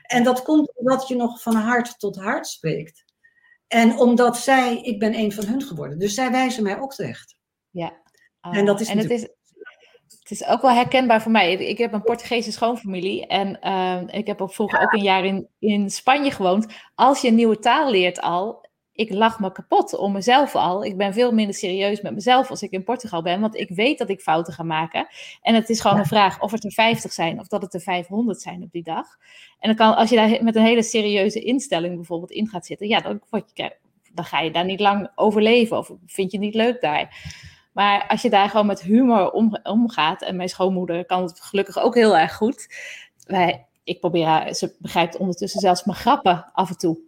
[0.02, 3.04] En dat komt omdat je nog van hart tot hart spreekt.
[3.66, 5.98] En omdat zij, ik ben een van hun geworden.
[5.98, 7.36] Dus zij wijzen mij ook terecht.
[7.70, 8.02] Ja.
[8.40, 9.28] en dat is, en het is
[10.28, 11.52] het is ook wel herkenbaar voor mij.
[11.52, 15.48] Ik heb een Portugese schoonfamilie en uh, ik heb ook vroeger ook een jaar in,
[15.58, 16.66] in Spanje gewoond.
[16.94, 20.84] Als je een nieuwe taal leert al, ik lach me kapot om mezelf al.
[20.84, 23.98] Ik ben veel minder serieus met mezelf als ik in Portugal ben, want ik weet
[23.98, 25.08] dat ik fouten ga maken.
[25.42, 27.80] En het is gewoon een vraag of het er 50 zijn of dat het er
[27.80, 29.06] 500 zijn op die dag.
[29.58, 32.88] En dan kan, als je daar met een hele serieuze instelling bijvoorbeeld in gaat zitten,
[32.88, 33.20] ja, dan,
[33.54, 33.76] je,
[34.12, 37.14] dan ga je daar niet lang overleven of vind je het niet leuk daar.
[37.76, 41.78] Maar als je daar gewoon met humor om, omgaat, en mijn schoonmoeder kan het gelukkig
[41.78, 42.68] ook heel erg goed.
[43.26, 46.98] Wij, ik probeer haar, ze begrijpt ondertussen zelfs mijn grappen af en toe.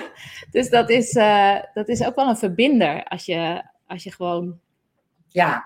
[0.50, 4.60] dus dat is, uh, dat is ook wel een verbinder als je, als je gewoon.
[5.28, 5.64] Ja,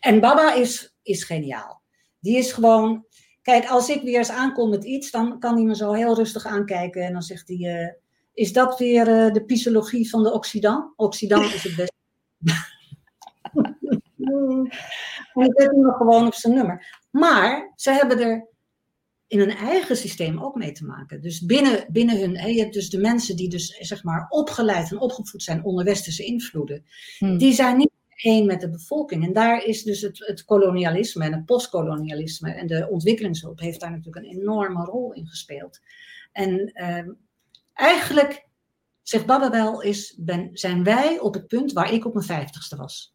[0.00, 1.80] en Baba is, is geniaal.
[2.20, 3.06] Die is gewoon.
[3.42, 6.46] Kijk, als ik weer eens aankom met iets, dan kan hij me zo heel rustig
[6.46, 7.92] aankijken en dan zegt hij: uh,
[8.32, 10.92] Is dat weer uh, de psychologie van de Occident?
[10.96, 11.92] Occident is het beste.
[15.32, 17.02] En ik zet hem gewoon op zijn nummer.
[17.10, 18.48] Maar ze hebben er
[19.26, 21.20] in hun eigen systeem ook mee te maken.
[21.20, 25.00] Dus binnen, binnen hun, je hebt dus de mensen die dus zeg maar opgeleid en
[25.00, 26.84] opgevoed zijn onder westerse invloeden.
[27.18, 27.38] Hmm.
[27.38, 29.24] Die zijn niet één met de bevolking.
[29.24, 33.90] En daar is dus het, het kolonialisme en het postkolonialisme en de ontwikkelingshulp heeft daar
[33.90, 35.80] natuurlijk een enorme rol in gespeeld.
[36.32, 37.14] En uh,
[37.72, 38.48] eigenlijk,
[39.02, 42.76] zegt Baba wel, is, ben, zijn wij op het punt waar ik op mijn vijftigste
[42.76, 43.13] was.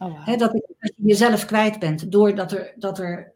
[0.00, 3.32] Oh, dat, je jezelf kwijt bent doordat, er, dat er,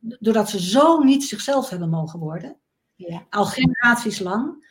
[0.00, 2.56] doordat ze zo niet zichzelf hebben mogen worden,
[2.94, 3.26] ja.
[3.30, 4.66] al generaties lang,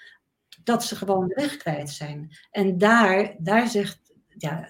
[0.64, 2.38] dat ze gewoon de weg kwijt zijn.
[2.52, 4.70] En daar, daar, zegt, ja,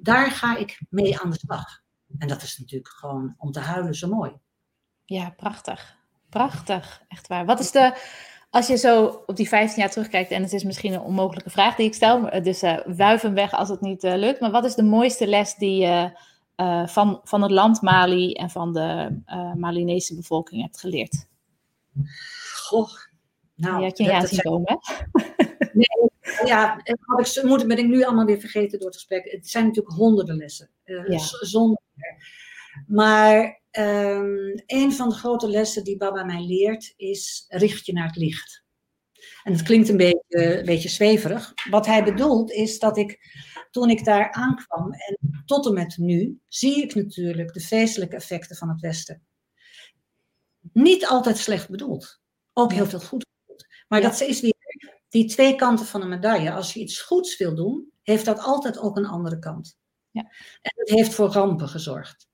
[0.00, 1.82] daar ga ik mee aan de slag.
[2.18, 4.32] En dat is natuurlijk gewoon om te huilen zo mooi.
[5.04, 5.96] Ja, prachtig.
[6.28, 7.44] Prachtig, echt waar.
[7.44, 7.96] Wat is de,
[8.50, 11.76] als je zo op die 15 jaar terugkijkt, en het is misschien een onmogelijke vraag
[11.76, 14.64] die ik stel, dus uh, wuif hem weg als het niet uh, lukt, maar wat
[14.64, 16.10] is de mooiste les die je
[16.56, 19.20] uh, van, van het land Mali en van de
[19.56, 21.26] Malinese bevolking hebt geleerd?
[22.54, 22.90] Goh,
[23.54, 24.78] nou, je had je niet aan zien komen,
[25.72, 26.10] Nee,
[26.44, 29.30] ja, had ik, moet, ben ik nu allemaal weer vergeten door het gesprek.
[29.30, 31.18] Het zijn natuurlijk honderden lessen, ja.
[31.40, 31.80] zonder
[32.86, 38.06] maar um, een van de grote lessen die Baba mij leert is richt je naar
[38.06, 38.64] het licht.
[39.42, 41.52] En het klinkt een beetje, een beetje zweverig.
[41.70, 43.18] Wat hij bedoelt is dat ik,
[43.70, 48.56] toen ik daar aankwam en tot en met nu, zie ik natuurlijk de feestelijke effecten
[48.56, 49.26] van het Westen.
[50.72, 52.20] Niet altijd slecht bedoeld.
[52.52, 53.66] Ook heel veel goed bedoeld.
[53.88, 54.54] Maar dat is weer
[55.08, 56.52] die twee kanten van een medaille.
[56.52, 59.78] Als je iets goeds wil doen, heeft dat altijd ook een andere kant.
[60.10, 60.22] Ja.
[60.62, 62.28] En dat heeft voor rampen gezorgd.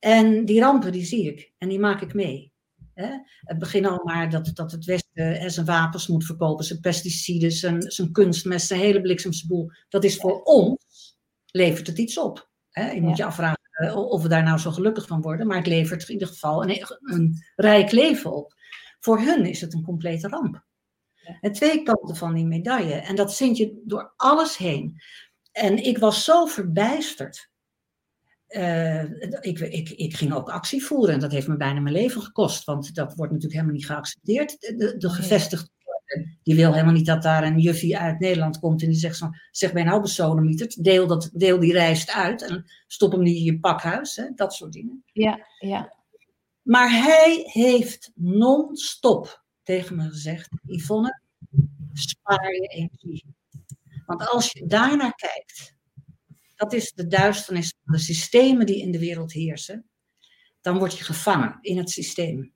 [0.00, 2.52] En die rampen, die zie ik en die maak ik mee.
[2.94, 3.08] Hè?
[3.40, 7.82] Het begin al maar dat, dat het Westen zijn wapens moet verkopen, zijn pesticiden, zijn,
[7.82, 9.70] zijn kunstmest, zijn hele bliksemse boel.
[9.88, 12.50] Dat is voor ons, levert het iets op.
[12.70, 12.90] Hè?
[12.90, 15.66] Je moet je afvragen eh, of we daar nou zo gelukkig van worden, maar het
[15.66, 18.54] levert in ieder geval een, een rijk leven op.
[19.00, 20.64] Voor hun is het een complete ramp.
[21.40, 22.94] En twee kanten van die medaille.
[22.94, 25.00] En dat vind je door alles heen.
[25.52, 27.49] En ik was zo verbijsterd
[28.50, 29.02] uh,
[29.40, 32.64] ik, ik, ik, ging ook actie voeren en dat heeft me bijna mijn leven gekost,
[32.64, 34.60] want dat wordt natuurlijk helemaal niet geaccepteerd.
[34.60, 35.68] De, de gevestigde
[36.42, 39.36] die wil helemaal niet dat daar een juffie uit Nederland komt en die zegt van,
[39.50, 43.42] zeg mij nou besodemieterd, deel, dat, deel die rijst uit en stop hem niet in
[43.42, 45.04] je pakhuis, hè, dat soort dingen.
[45.12, 45.94] Ja, ja.
[46.62, 51.20] Maar hij heeft non-stop tegen me gezegd, Yvonne,
[51.92, 53.34] spaar je energie.
[54.06, 55.74] Want als je daarnaar kijkt,
[56.60, 59.90] dat is de duisternis van de systemen die in de wereld heersen.
[60.60, 62.54] Dan word je gevangen in het systeem.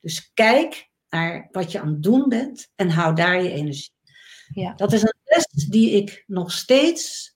[0.00, 3.92] Dus kijk naar wat je aan het doen bent en hou daar je energie.
[4.52, 4.74] Ja.
[4.74, 7.34] Dat is een les die ik nog steeds,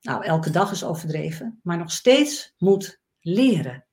[0.00, 3.86] nou elke dag is overdreven, maar nog steeds moet leren.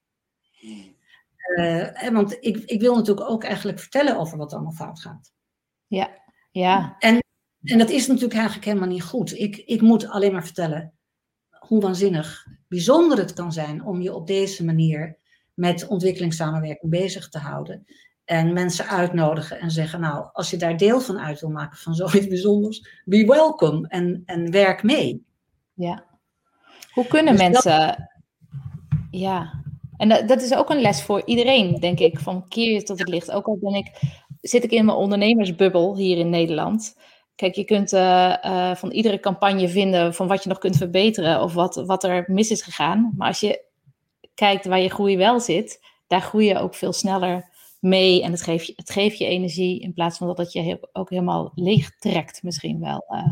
[1.58, 5.32] Uh, want ik, ik wil natuurlijk ook eigenlijk vertellen over wat allemaal fout gaat.
[5.88, 6.96] Ja, ja.
[7.00, 7.23] En
[7.64, 9.40] en dat is natuurlijk eigenlijk helemaal niet goed.
[9.40, 10.94] Ik, ik moet alleen maar vertellen
[11.60, 15.18] hoe waanzinnig bijzonder het kan zijn om je op deze manier
[15.54, 17.86] met ontwikkelingssamenwerking bezig te houden.
[18.26, 21.94] En mensen uitnodigen en zeggen, nou, als je daar deel van uit wil maken van
[22.06, 25.26] zoiets bijzonders, be welcome en, en werk mee.
[25.74, 26.06] Ja.
[26.94, 28.10] Hoe kunnen dus mensen.
[29.12, 29.64] Ja.
[29.98, 32.20] En dat, dat, is ook een les voor iedereen, denk ik.
[32.20, 33.32] Van keer je tot het licht.
[33.32, 33.92] Ook al ben ik,
[34.42, 36.96] zit ik in mijn ondernemersbubbel hier in Nederland.
[37.36, 41.42] Kijk, je kunt uh, uh, van iedere campagne vinden van wat je nog kunt verbeteren
[41.42, 43.14] of wat, wat er mis is gegaan.
[43.18, 43.66] Maar als je
[44.34, 48.24] kijkt waar je groei wel zit, daar groei je ook veel sneller mee.
[48.24, 51.10] En het geeft je, het geeft je energie in plaats van dat het je ook
[51.10, 53.06] helemaal leeg trekt misschien wel.
[53.10, 53.32] Uh.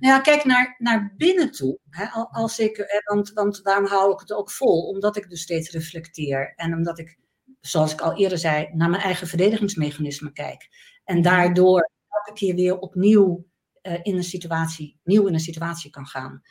[0.00, 1.78] Nou ja, kijk naar, naar binnen toe.
[1.90, 5.70] Hè, als ik, want, want daarom hou ik het ook vol, omdat ik dus steeds
[5.70, 6.52] reflecteer.
[6.56, 7.18] En omdat ik,
[7.60, 10.68] zoals ik al eerder zei, naar mijn eigen verdedigingsmechanisme kijk.
[11.04, 11.24] En mhm.
[11.24, 13.46] daardoor elke keer weer opnieuw
[13.82, 16.42] uh, in een situatie, nieuw in een situatie kan gaan.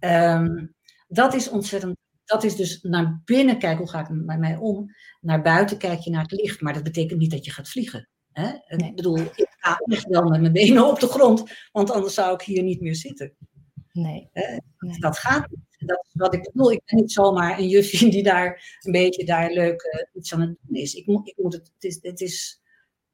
[0.00, 0.74] Um,
[1.08, 1.96] dat is ontzettend.
[2.24, 4.90] Dat is dus naar binnen kijken, hoe ga ik met mij om?
[5.20, 8.08] Naar buiten kijk je naar het licht, maar dat betekent niet dat je gaat vliegen.
[8.32, 8.48] Hè?
[8.76, 8.88] Nee.
[8.88, 12.34] Ik bedoel, ik ga echt wel met mijn benen op de grond, want anders zou
[12.34, 13.34] ik hier niet meer zitten.
[13.92, 14.30] Nee.
[14.32, 14.98] nee.
[14.98, 15.88] Dat gaat niet.
[15.88, 16.72] Dat is wat ik bedoel.
[16.72, 20.40] Ik ben niet zomaar een juffie die daar een beetje daar leuk uh, iets aan
[20.40, 20.94] het doen is.
[20.94, 22.60] Ik moet, ik moet het, het is, het is,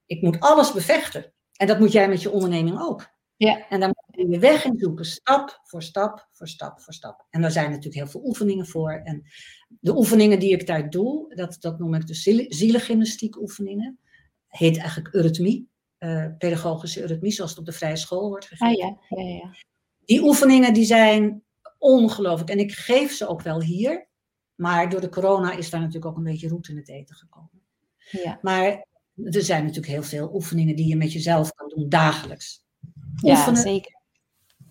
[0.07, 1.33] ik moet alles bevechten.
[1.61, 3.09] En dat moet jij met je onderneming ook.
[3.37, 3.69] Ja.
[3.69, 7.27] En dan moet je je weg in zoeken, stap voor stap voor stap voor stap.
[7.31, 8.93] En daar zijn natuurlijk heel veel oefeningen voor.
[8.93, 9.23] En
[9.69, 13.99] de oefeningen die ik daar doe, dat, dat noem ik de zielengymnastiek oefeningen.
[14.47, 18.85] Heet eigenlijk eurythmie, uh, pedagogische eurythmie, zoals het op de vrije school wordt gegeven.
[18.85, 19.23] Ah, ja.
[19.23, 19.55] Ja, ja.
[20.05, 21.43] Die oefeningen die zijn
[21.79, 22.51] ongelooflijk.
[22.51, 24.09] En ik geef ze ook wel hier.
[24.55, 27.63] Maar door de corona is daar natuurlijk ook een beetje roet in het eten gekomen.
[28.11, 28.39] Ja.
[28.43, 28.89] Maar
[29.25, 32.65] er zijn natuurlijk heel veel oefeningen die je met jezelf kan doen dagelijks.
[33.23, 34.01] Ja, zeker.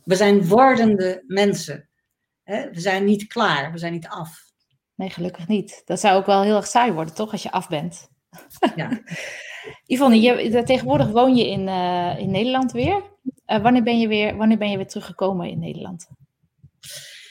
[0.03, 1.89] We zijn wordende mensen.
[2.43, 4.47] We zijn niet klaar, we zijn niet af.
[4.95, 5.81] Nee, gelukkig niet.
[5.85, 8.09] Dat zou ook wel heel erg saai worden, toch, als je af bent?
[8.75, 9.01] Ja.
[9.85, 13.03] Yvonne, je, tegenwoordig woon je in, uh, in Nederland weer.
[13.47, 14.35] Uh, wanneer, ben je weer.
[14.35, 16.09] wanneer ben je weer teruggekomen in Nederland?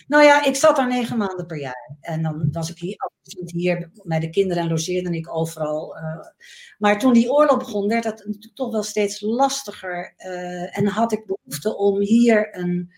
[0.08, 1.96] Nou ja, ik zat daar negen maanden per jaar.
[2.00, 3.10] En dan was ik hier,
[3.44, 5.96] hier met de kinderen en logeerde ik overal.
[5.96, 6.02] Uh,
[6.78, 10.14] maar toen die oorlog begon, werd dat natuurlijk toch wel steeds lastiger.
[10.18, 12.92] Uh, en had ik behoefte om hier een,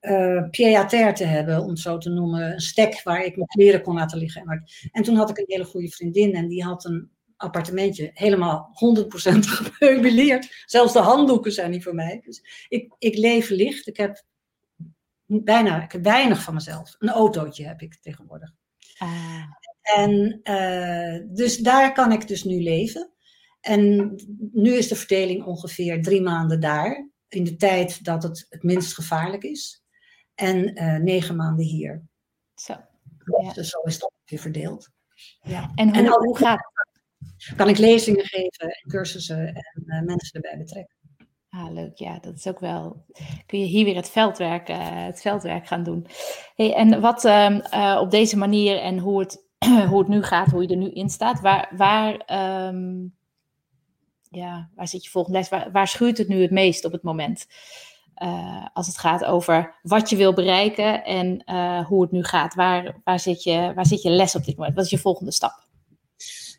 [0.00, 2.52] uh, pied-à-terre te hebben, om het zo te noemen.
[2.52, 4.64] Een stek waar ik mijn kleren kon laten liggen.
[4.92, 9.38] En toen had ik een hele goede vriendin en die had een appartementje helemaal 100%
[9.58, 10.62] gemeubileerd.
[10.66, 12.20] Zelfs de handdoeken zijn niet voor mij.
[12.24, 13.86] Dus ik, ik leef licht.
[13.86, 14.24] Ik heb
[15.26, 16.94] bijna ik heb weinig van mezelf.
[16.98, 18.52] Een autootje heb ik tegenwoordig.
[18.98, 19.42] Ah.
[19.82, 23.12] En uh, dus daar kan ik dus nu leven.
[23.60, 24.14] En
[24.52, 27.10] nu is de verdeling ongeveer drie maanden daar.
[27.28, 29.82] In de tijd dat het het minst gevaarlijk is.
[30.34, 32.02] En uh, negen maanden hier.
[32.54, 32.72] Zo.
[33.42, 33.52] Ja.
[33.52, 34.90] Dus zo is het ongeveer verdeeld.
[35.40, 35.72] Ja.
[35.74, 36.72] En hoe, en hoe gaat
[37.56, 40.96] kan ik lezingen geven en cursussen en uh, mensen erbij betrekken.
[41.56, 41.98] Ah, leuk.
[41.98, 43.04] Ja, dat is ook wel.
[43.46, 46.06] Kun je hier weer het veldwerk, uh, het veldwerk gaan doen.
[46.56, 49.44] Hey, en wat uh, op deze manier en hoe het,
[49.90, 52.12] hoe het nu gaat, hoe je er nu in staat, waar, waar,
[52.68, 53.14] um,
[54.30, 55.48] ja, waar zit je volgende les?
[55.72, 57.46] Waar, schuurt het nu het meest op het moment?
[58.22, 61.44] Uh, als het gaat over wat je wil bereiken en
[61.84, 62.54] hoe het nu gaat.
[62.54, 64.76] Waar, waar, zit je, waar zit je les op dit moment?
[64.76, 65.63] Wat is je volgende stap?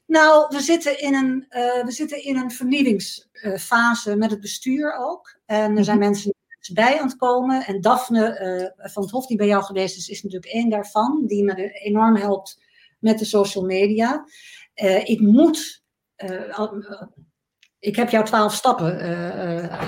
[0.06, 5.40] Nou, we zitten in een, uh, we zitten in een vernieuwingsfase met het bestuur ook.
[5.46, 6.06] En er zijn mhm.
[6.06, 6.34] mensen
[6.74, 7.66] bij aan het komen.
[7.66, 8.40] En Daphne
[8.78, 11.24] uh, van het Hof, die bij jou geweest is, is natuurlijk één daarvan.
[11.26, 12.64] Die me enorm helpt
[13.00, 14.26] met de social media.
[14.76, 15.84] Uh, ik moet.
[17.80, 19.00] ik heb jouw twaalf stappen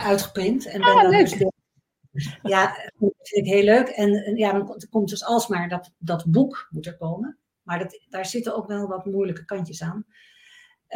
[0.01, 0.65] uitgeprint.
[0.65, 1.30] En ben ah, leuk.
[2.11, 2.65] Dus, ja,
[2.97, 3.88] dat vind ik heel leuk.
[3.88, 7.38] En ja, dan komt dus alsmaar dat, dat boek moet er komen.
[7.68, 10.05] Maar dat, daar zitten ook wel wat moeilijke kantjes aan.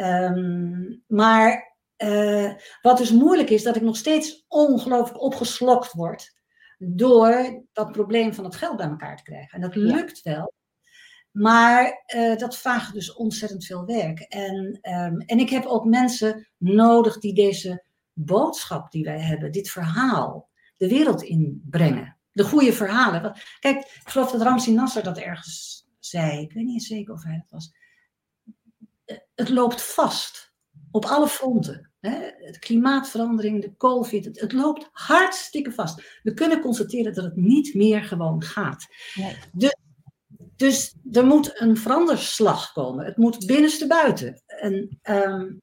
[0.00, 2.52] Um, maar uh,
[2.82, 6.34] wat dus moeilijk is, dat ik nog steeds ongelooflijk opgeslokt word
[6.78, 9.50] door dat probleem van het geld bij elkaar te krijgen.
[9.50, 10.52] En dat lukt wel,
[11.30, 14.20] maar uh, dat vraagt dus ontzettend veel werk.
[14.20, 19.70] En, um, en ik heb ook mensen nodig die deze boodschap die wij hebben, dit
[19.70, 22.16] verhaal, de wereld inbrengen.
[22.32, 23.40] De goede verhalen.
[23.60, 27.34] Kijk, ik geloof dat Ramsi Nasser dat ergens zei, ik weet niet zeker of hij
[27.34, 27.72] het was,
[29.04, 30.52] eh, het loopt vast
[30.90, 31.90] op alle fronten.
[32.00, 32.18] Hè?
[32.50, 36.20] De klimaatverandering, de COVID, het, het, loopt hartstikke vast.
[36.22, 38.86] We kunnen constateren dat het niet meer gewoon gaat.
[39.14, 39.36] Nee.
[39.52, 39.76] Dus,
[40.56, 43.04] dus er moet een veranderslag komen.
[43.04, 44.42] Het moet binnenste buiten.
[44.46, 45.60] En um,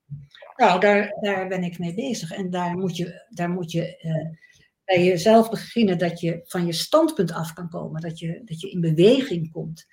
[0.56, 2.32] nou, daar, daar ben ik mee bezig.
[2.32, 4.38] En daar moet je, daar moet je uh,
[4.86, 8.02] bij jezelf beginnen dat je van je standpunt af kan komen.
[8.02, 9.86] Dat je, dat je in beweging komt.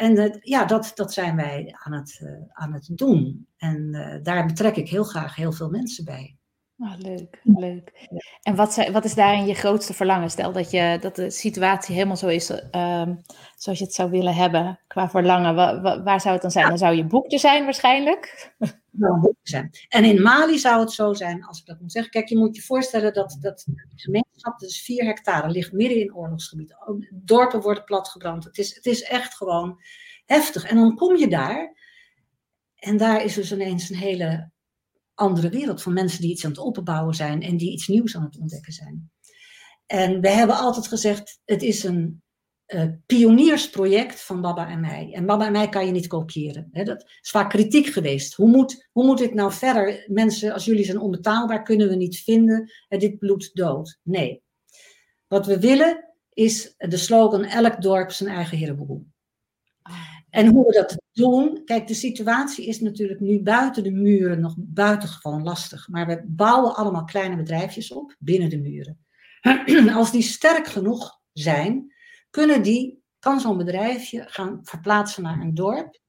[0.00, 3.46] En ja, dat, dat zijn wij aan het, uh, aan het doen.
[3.56, 6.36] En uh, daar betrek ik heel graag heel veel mensen bij.
[6.82, 8.08] Ah, leuk, leuk.
[8.42, 10.30] En wat, zijn, wat is daarin je grootste verlangen?
[10.30, 13.08] Stel dat, je, dat de situatie helemaal zo is uh,
[13.56, 15.54] zoals je het zou willen hebben qua verlangen.
[15.54, 16.68] Wa, waar zou het dan zijn?
[16.68, 18.52] Dan zou je boek er zijn waarschijnlijk?
[19.42, 19.70] zijn.
[19.88, 22.10] En in Mali zou het zo zijn, als ik dat moet zeggen.
[22.10, 26.14] Kijk, je moet je voorstellen dat, dat de gemeenschap, is vier hectare, ligt midden in
[26.14, 26.74] oorlogsgebied.
[27.10, 28.44] Dorpen worden platgebrand.
[28.44, 29.80] Het is, het is echt gewoon
[30.26, 30.64] heftig.
[30.64, 31.74] En dan kom je daar
[32.76, 34.50] en daar is dus ineens een hele
[35.20, 38.24] andere wereld van mensen die iets aan het opbouwen zijn en die iets nieuws aan
[38.24, 39.10] het ontdekken zijn.
[39.86, 42.22] En we hebben altijd gezegd, het is een
[42.66, 45.10] uh, pioniersproject van Baba en mij.
[45.12, 46.68] En Baba en mij kan je niet kopiëren.
[46.72, 46.84] Hè?
[46.84, 48.34] Dat is vaak kritiek geweest.
[48.34, 50.04] Hoe moet, hoe moet dit nou verder?
[50.06, 52.72] Mensen, als jullie zijn onbetaalbaar, kunnen we niet vinden.
[52.88, 53.98] En dit bloed dood.
[54.02, 54.42] Nee.
[55.26, 59.06] Wat we willen is de slogan elk dorp zijn eigen herenboel.
[60.30, 64.54] En hoe we dat doen, kijk, de situatie is natuurlijk nu buiten de muren nog
[64.58, 65.88] buitengewoon lastig.
[65.88, 68.98] Maar we bouwen allemaal kleine bedrijfjes op binnen de muren.
[69.96, 71.94] Als die sterk genoeg zijn,
[72.30, 76.00] kunnen die, kan zo'n bedrijfje gaan verplaatsen naar een dorp.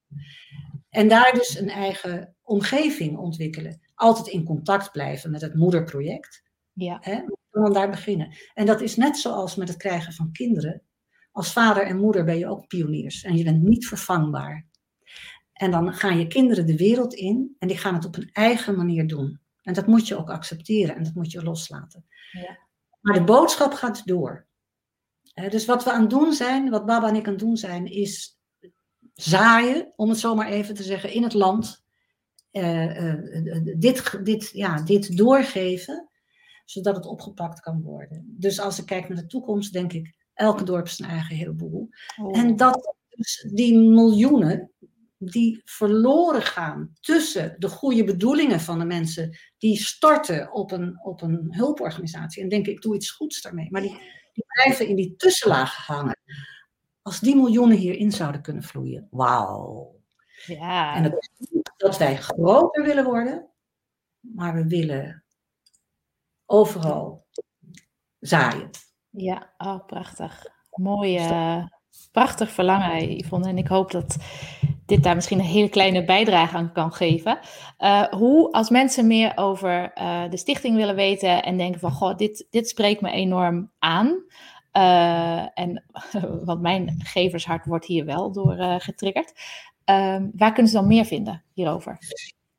[0.89, 3.82] En daar dus een eigen omgeving ontwikkelen.
[3.95, 6.43] Altijd in contact blijven met het moederproject.
[6.74, 6.97] Ja.
[7.01, 8.36] Hè, dan daar beginnen.
[8.53, 10.82] En dat is net zoals met het krijgen van kinderen.
[11.32, 14.69] Als vader en moeder ben je ook pioniers en je bent niet vervangbaar.
[15.53, 18.75] En dan gaan je kinderen de wereld in en die gaan het op een eigen
[18.75, 19.39] manier doen.
[19.61, 22.05] En dat moet je ook accepteren en dat moet je loslaten.
[22.32, 22.57] Ja.
[23.01, 24.47] Maar de boodschap gaat door.
[25.49, 27.86] dus wat we aan het doen zijn, wat Baba en ik aan het doen zijn,
[27.86, 28.39] is
[29.13, 31.84] zaaien, om het zo maar even te zeggen, in het land.
[32.51, 36.09] Uh, uh, dit, dit, ja, dit doorgeven,
[36.65, 38.36] zodat het opgepakt kan worden.
[38.38, 41.89] Dus als ik kijk naar de toekomst, denk ik, elke dorp zijn eigen heleboel.
[42.21, 42.37] Oh.
[42.37, 44.71] En dat dus die miljoenen
[45.17, 51.21] die verloren gaan tussen de goede bedoelingen van de mensen die storten op een, op
[51.21, 53.97] een hulporganisatie en denken ik doe iets goeds daarmee, maar die,
[54.33, 56.19] die blijven in die tussenlaag hangen.
[57.01, 59.95] Als die miljoenen hierin zouden kunnen vloeien, wauw.
[60.45, 60.95] Ja.
[60.95, 61.29] En dat,
[61.77, 63.49] dat wij groter willen worden,
[64.19, 65.23] maar we willen
[66.45, 67.27] overal
[68.19, 68.69] zaaien.
[69.12, 70.45] Ja, oh, prachtig.
[70.72, 71.66] Mooi, uh,
[72.12, 73.47] prachtig verlangen, Yvonne.
[73.47, 74.18] En ik hoop dat
[74.86, 77.39] dit daar misschien een hele kleine bijdrage aan kan geven.
[77.80, 82.18] Uh, hoe, als mensen meer over uh, de stichting willen weten en denken van, goh,
[82.18, 84.24] dit, dit spreekt me enorm aan.
[85.53, 85.84] en,
[86.45, 89.34] want mijn gevershart wordt hier wel door getriggerd.
[90.36, 91.97] waar kunnen ze dan meer vinden hierover?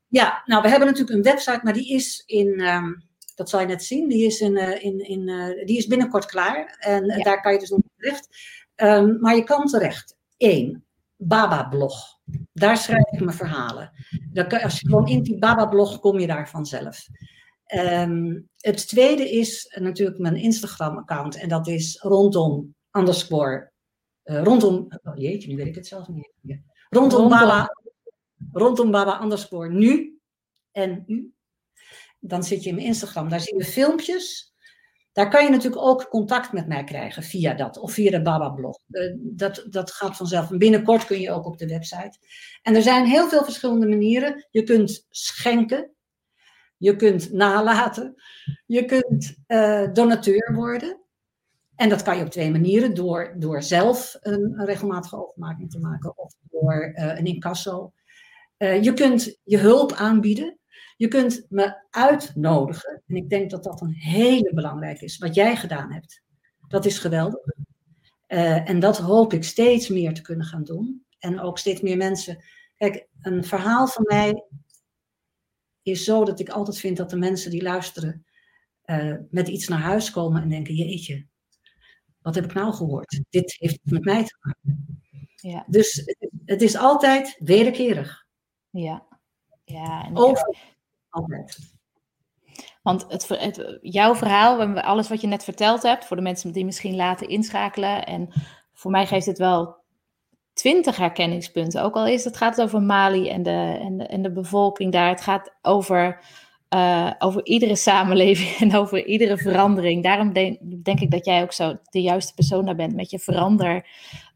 [0.07, 2.59] Ja, nou, we hebben natuurlijk een website, maar die is in...
[2.59, 4.09] Um dat zal je net zien.
[4.09, 5.25] Die is, in, in, in,
[5.65, 6.77] die is binnenkort klaar.
[6.79, 8.27] En daar kan je dus nog terecht.
[8.75, 10.15] Um, maar je kan terecht.
[10.37, 10.83] Eén,
[11.17, 12.19] Baba-blog.
[12.53, 13.91] Daar schrijf ik mijn verhalen.
[14.63, 17.07] als je gewoon in die Baba-blog kom je daar vanzelf.
[17.75, 21.35] Um, het tweede is natuurlijk mijn Instagram-account.
[21.35, 23.71] En dat is rondom underscore.
[24.23, 24.87] Uh, rondom.
[25.03, 26.31] Oh jeetje, nu weet ik het zelf niet.
[26.89, 27.69] Rondom, rondom Baba.
[28.51, 30.19] Rondom Baba underscore nu.
[30.71, 31.33] En u.
[32.25, 33.29] Dan zit je in mijn Instagram.
[33.29, 34.53] Daar zie je filmpjes
[35.13, 38.77] daar kan je natuurlijk ook contact met mij krijgen via dat of via de Baba-blog.
[38.89, 40.51] Eh, dat, dat gaat vanzelf.
[40.51, 42.17] En binnenkort kun je ook op de website.
[42.61, 44.47] En er zijn heel veel verschillende manieren.
[44.51, 45.91] Je kunt schenken,
[46.77, 48.15] je kunt nalaten,
[48.65, 51.01] je kunt uh, donateur worden.
[51.75, 52.93] En dat kan je op twee manieren.
[52.93, 57.93] Door, door zelf een, een regelmatige overmaking te maken of door uh, een incasso.
[58.57, 60.57] Je kunt je hulp aanbieden.
[60.95, 63.03] Je kunt me uitnodigen.
[63.07, 65.17] En ik denk dat dat een hele belangrijk is.
[65.17, 66.21] Wat jij gedaan hebt.
[66.67, 67.41] Dat is geweldig.
[68.27, 71.05] Uh, en dat hoop ik steeds meer te kunnen gaan doen.
[71.19, 72.43] En ook steeds meer mensen.
[72.77, 74.43] Kijk, een verhaal van mij
[75.81, 78.25] is zo dat ik altijd vind dat de mensen die luisteren
[78.85, 81.25] uh, met iets naar huis komen en denken: Jeetje,
[82.21, 83.21] wat heb ik nou gehoord?
[83.29, 85.01] Dit heeft met mij te maken.
[85.35, 85.65] Ja.
[85.67, 88.25] Dus het, het is altijd wederkerig.
[88.69, 89.05] Ja.
[89.63, 90.57] Ja, en Over,
[92.81, 96.95] Want het, jouw verhaal, alles wat je net verteld hebt, voor de mensen die misschien
[96.95, 98.05] later inschakelen.
[98.05, 98.29] En
[98.73, 99.75] voor mij geeft het wel
[100.53, 101.83] twintig herkenningspunten.
[101.83, 105.09] Ook al is het gaat over Mali en de, en de, en de bevolking daar.
[105.09, 106.23] Het gaat over,
[106.75, 110.03] uh, over iedere samenleving en over iedere verandering.
[110.03, 110.33] Daarom
[110.83, 113.87] denk, ik dat jij ook zo de juiste persoon daar bent met je verander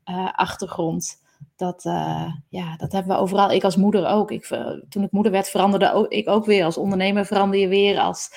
[0.10, 1.26] uh, achtergrond
[1.56, 3.52] dat, uh, ja, dat hebben we overal.
[3.52, 4.32] Ik als moeder ook.
[4.32, 6.64] Ik, uh, toen ik moeder werd, veranderde ook, ik ook weer.
[6.64, 8.00] Als ondernemer verander je weer.
[8.00, 8.30] Als,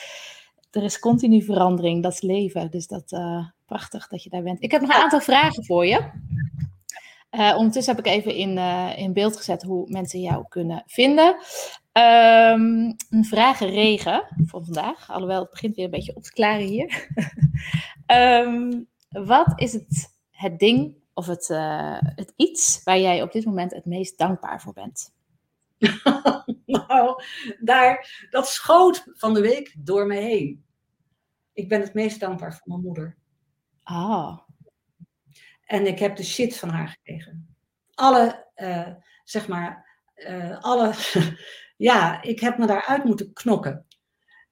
[0.71, 2.71] er is continu verandering, dat is leven.
[2.71, 4.63] Dus dat uh, prachtig dat je daar bent.
[4.63, 6.11] Ik heb nog een aantal vragen voor je.
[7.31, 8.59] ondertussen heb ik even in,
[8.97, 11.37] in beeld gezet hoe mensen jou kunnen vinden.
[11.93, 15.11] Um, een vragenregen voor vandaag.
[15.11, 17.09] Alhoewel het begint weer een beetje op te klaren hier.
[18.07, 18.89] um,
[19.27, 23.73] wat is het, het ding of het, uh, het iets waar jij op dit moment
[23.73, 25.15] het meest dankbaar voor bent?
[26.67, 27.23] nou,
[27.61, 30.65] daar, dat schoot van de week door me heen.
[31.53, 33.17] Ik ben het meest dankbaar voor mijn moeder.
[33.83, 34.39] Ah.
[35.65, 37.57] En ik heb de shit van haar gekregen.
[37.95, 38.89] Alle, uh,
[39.25, 40.95] zeg maar, uh, alle,
[41.91, 43.87] ja, ik heb me daaruit moeten knokken.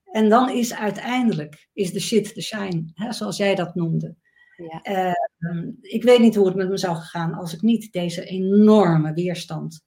[0.04, 4.16] En dan is uiteindelijk, is de shit de shine, hè, zoals jij dat noemde.
[4.59, 5.14] Ja.
[5.38, 9.12] Uh, ik weet niet hoe het met me zou gegaan als ik niet deze enorme
[9.12, 9.86] weerstand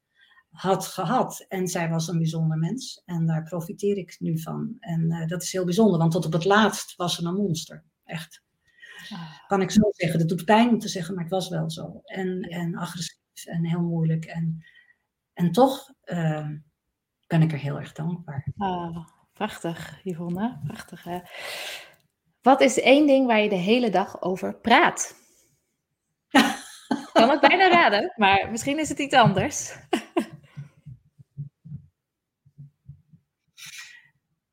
[0.50, 1.46] had gehad.
[1.48, 4.76] En zij was een bijzonder mens en daar profiteer ik nu van.
[4.80, 7.84] En uh, dat is heel bijzonder, want tot op het laatst was ze een monster.
[8.06, 8.44] Echt.
[9.10, 9.48] Ah.
[9.48, 10.20] Kan ik zo zeggen.
[10.20, 12.02] Dat doet pijn om te zeggen, maar ik was wel zo.
[12.04, 14.26] En, en agressief en heel moeilijk.
[14.26, 14.66] En,
[15.34, 16.50] en toch uh,
[17.28, 18.48] ben ik er heel erg dankbaar.
[18.58, 20.60] Ah, prachtig, Yvonne.
[20.64, 21.20] Prachtig, hè?
[22.42, 25.16] Wat is één ding waar je de hele dag over praat?
[27.14, 29.76] kan het bijna raden, maar misschien is het iets anders.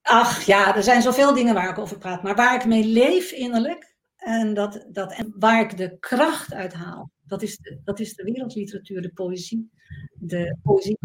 [0.02, 3.32] Ach ja, er zijn zoveel dingen waar ik over praat, maar waar ik mee leef
[3.32, 8.00] innerlijk en, dat, dat, en waar ik de kracht uit haal, dat is de, dat
[8.00, 9.70] is de wereldliteratuur, de poëzie.
[10.14, 10.98] De poëzie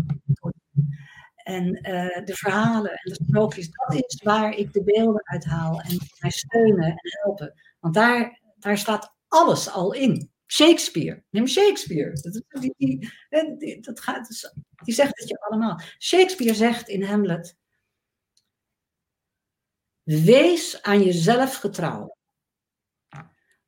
[1.44, 5.98] en uh, de verhalen en de sprookjes, dat is waar ik de beelden uithaal en
[6.20, 7.54] mij steunen en helpen.
[7.80, 10.32] Want daar, daar staat alles al in.
[10.48, 12.12] Shakespeare, neem Shakespeare.
[12.22, 12.74] Dat, die,
[13.58, 15.80] die, dat gaat, die zegt het je allemaal.
[16.00, 17.56] Shakespeare zegt in Hamlet:
[20.04, 22.18] Wees aan jezelf getrouw.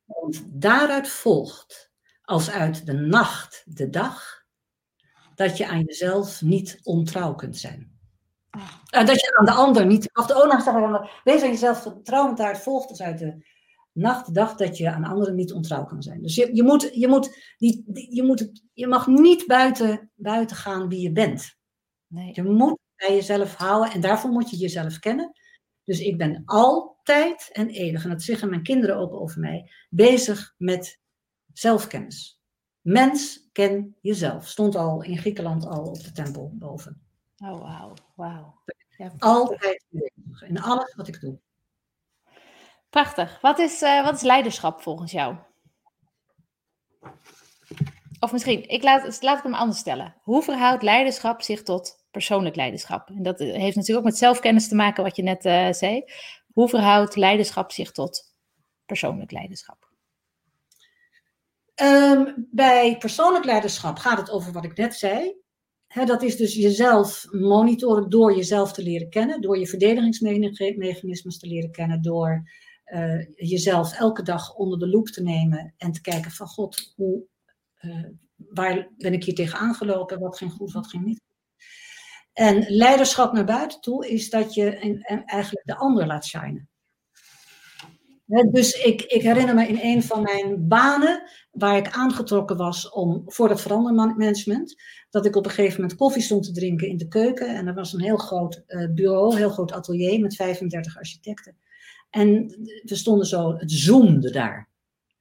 [0.04, 1.90] Want daaruit volgt,
[2.22, 4.35] als uit de nacht de dag,
[5.36, 7.94] dat je aan jezelf niet ontrouw kunt zijn.
[8.56, 10.10] Uh, dat je aan de ander niet.
[10.12, 13.44] Of de zeggen, wees aan jezelf getrouw, want daaruit volgt dus uit de
[13.92, 16.22] nacht, de dag, dat je aan anderen niet ontrouw kan zijn.
[16.22, 20.88] Dus je, je, moet, je, moet, die, je, moet, je mag niet buiten, buiten gaan
[20.88, 21.56] wie je bent.
[22.06, 22.30] Nee.
[22.32, 25.32] Je moet bij jezelf houden en daarvoor moet je jezelf kennen.
[25.84, 30.54] Dus ik ben altijd en eeuwig, en dat zeggen mijn kinderen ook over mij, bezig
[30.56, 31.00] met
[31.52, 32.35] zelfkennis.
[32.86, 34.48] Mens, ken jezelf.
[34.48, 37.02] Stond al in Griekenland al op de tempel boven.
[37.38, 37.94] Oh, wauw.
[38.14, 38.60] wauw.
[38.96, 41.38] Ja, altijd bezig, in alles wat ik doe.
[42.90, 43.40] Prachtig.
[43.40, 45.36] Wat is, uh, wat is leiderschap volgens jou?
[48.20, 50.14] Of misschien, ik laat, laat ik hem anders stellen.
[50.22, 53.08] Hoe verhoudt leiderschap zich tot persoonlijk leiderschap?
[53.08, 56.04] En dat heeft natuurlijk ook met zelfkennis te maken, wat je net uh, zei.
[56.52, 58.34] Hoe verhoudt leiderschap zich tot
[58.84, 59.85] persoonlijk leiderschap?
[61.82, 65.36] Um, bij persoonlijk leiderschap gaat het over wat ik net zei.
[66.04, 71.70] Dat is dus jezelf monitoren door jezelf te leren kennen, door je verdedigingsmechanismes te leren
[71.70, 72.50] kennen, door
[72.86, 77.22] uh, jezelf elke dag onder de loep te nemen en te kijken van God, hoe,
[77.80, 78.06] uh,
[78.36, 81.20] waar ben ik hier tegen aangelopen, wat ging goed, wat ging niet
[82.32, 86.68] En leiderschap naar buiten toe is dat je en, en eigenlijk de ander laat shinen.
[88.26, 93.22] Dus ik, ik, herinner me in een van mijn banen, waar ik aangetrokken was om,
[93.26, 97.08] voor het verandermanagement, dat ik op een gegeven moment koffie stond te drinken in de
[97.08, 97.56] keuken.
[97.56, 101.56] En er was een heel groot uh, bureau, een heel groot atelier met 35 architecten.
[102.10, 102.46] En
[102.82, 104.68] we stonden zo, het zoomde daar.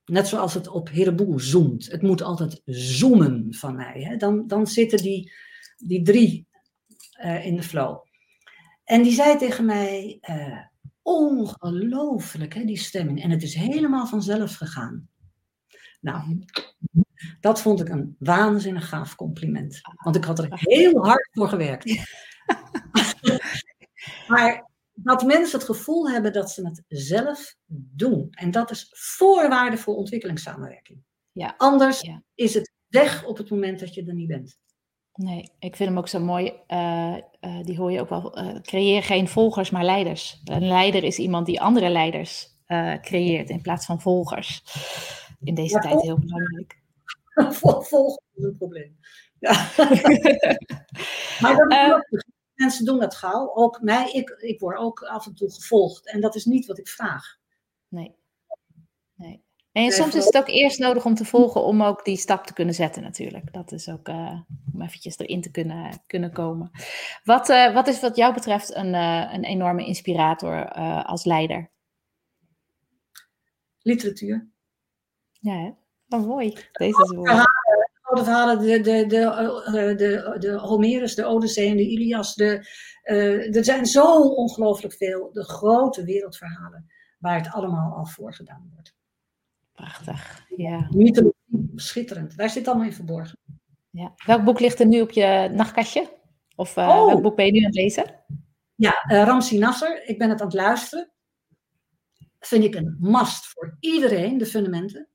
[0.06, 1.92] Net zoals het op Hereboel zoomt.
[1.92, 4.16] Het moet altijd zoomen van mij.
[4.18, 5.32] Dan, dan zitten die,
[5.78, 6.48] die drie
[7.24, 7.98] uh, in de flow.
[8.84, 10.58] En die zei tegen mij, uh,
[11.06, 13.24] ongelooflijk hè, die stemming.
[13.24, 15.10] En het is helemaal vanzelf gegaan.
[16.02, 16.46] Nou,
[17.40, 19.82] dat vond ik een waanzinnig gaaf compliment.
[20.04, 22.04] Want ik had er heel hard voor gewerkt.
[24.28, 28.28] maar dat mensen het gevoel hebben dat ze het zelf doen.
[28.32, 31.04] En dat is voorwaarde voor ontwikkelingssamenwerking.
[31.32, 31.54] Ja.
[31.58, 34.58] Anders is het weg op het moment dat je er niet bent.
[35.16, 36.54] Nee, ik vind hem ook zo mooi.
[36.68, 38.40] Uh, uh, die hoor je ook wel.
[38.40, 40.42] Uh, creëer geen volgers, maar leiders.
[40.44, 42.54] Een leider is iemand die andere leiders
[43.02, 44.64] creëert in plaats van volgers.
[45.44, 46.80] In deze tijd heel belangrijk.
[47.90, 48.98] Volgers is een probleem.
[49.40, 49.52] Ja.
[51.42, 52.24] maar dat is ook
[52.56, 53.56] Mensen doen dat gauw.
[53.56, 56.12] Ook mij, ik, ik word ook af en toe gevolgd.
[56.12, 57.38] En dat is niet wat ik vraag.
[57.88, 58.16] Nee.
[59.76, 62.54] En soms is het ook eerst nodig om te volgen om ook die stap te
[62.54, 63.54] kunnen zetten natuurlijk.
[63.54, 64.40] Dat is ook uh,
[64.74, 66.72] om eventjes erin te kunnen, kunnen komen.
[67.24, 70.72] Wat, uh, wat is wat jou betreft een, uh, een enorme inspirator
[71.04, 71.72] als leider?
[73.82, 74.50] Literatuur.
[75.40, 75.72] Ja, hè?
[76.18, 76.50] Oh, mooi.
[76.72, 77.46] Deze is mooi
[78.04, 82.36] verhalen, de, de, de, eh, de, de Homerus, de Odyssee en de Ilias.
[82.36, 82.68] De,
[83.52, 86.86] er zijn zo ongelooflijk veel, de grote wereldverhalen,
[87.20, 88.96] waar het allemaal al voor gedaan wordt.
[89.76, 90.88] Prachtig, ja.
[90.90, 92.38] Mythologie, schitterend.
[92.38, 93.38] Daar zit allemaal in verborgen.
[93.90, 94.14] Ja.
[94.26, 96.10] Welk boek ligt er nu op je nachtkastje?
[96.56, 97.06] Of uh, oh.
[97.06, 98.24] welk boek ben je nu aan het lezen?
[98.76, 100.08] Ja, uh, Ramsi Nasser.
[100.08, 101.12] Ik ben het aan het luisteren.
[102.40, 105.08] Vind ik een must voor iedereen, de fundamenten.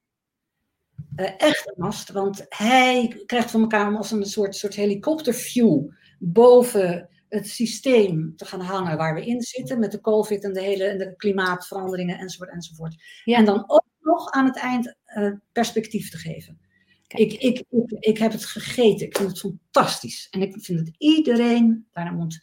[1.16, 5.90] Uh, echt een mast, want hij krijgt van elkaar om als een soort, soort helikopterview
[6.18, 10.60] boven het systeem te gaan hangen waar we in zitten, met de COVID en de
[10.60, 12.96] hele en de klimaatveranderingen enzovoort enzovoort.
[13.24, 13.36] Ja.
[13.36, 16.60] En dan ook nog aan het eind uh, perspectief te geven.
[17.06, 20.28] Ik, ik, ik, ik heb het gegeten, ik vind het fantastisch.
[20.30, 22.40] En ik vind dat iedereen daarnaar moet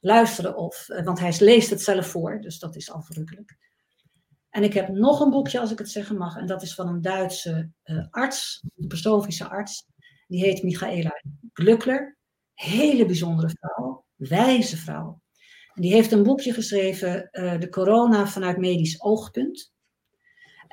[0.00, 3.56] luisteren, of, uh, want hij leest het zelf voor, dus dat is al verrukkelijk.
[4.50, 6.88] En ik heb nog een boekje, als ik het zeggen mag, en dat is van
[6.88, 9.86] een Duitse uh, arts, een persoonlijke arts.
[10.26, 12.16] Die heet Michaela Glückler.
[12.54, 15.20] Hele bijzondere vrouw, wijze vrouw.
[15.74, 19.73] En die heeft een boekje geschreven, uh, De corona vanuit medisch oogpunt.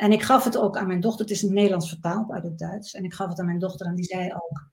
[0.01, 2.43] En ik gaf het ook aan mijn dochter, het is in het Nederlands vertaald uit
[2.43, 2.93] het Duits.
[2.93, 4.71] En ik gaf het aan mijn dochter en die zei ook,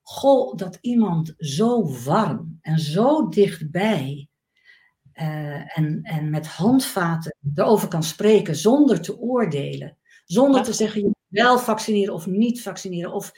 [0.00, 4.28] goh, dat iemand zo warm en zo dichtbij
[5.14, 9.98] uh, en, en met handvaten erover kan spreken zonder te oordelen.
[10.24, 13.12] Zonder te zeggen, je moet wel vaccineren of niet vaccineren.
[13.12, 13.32] Of,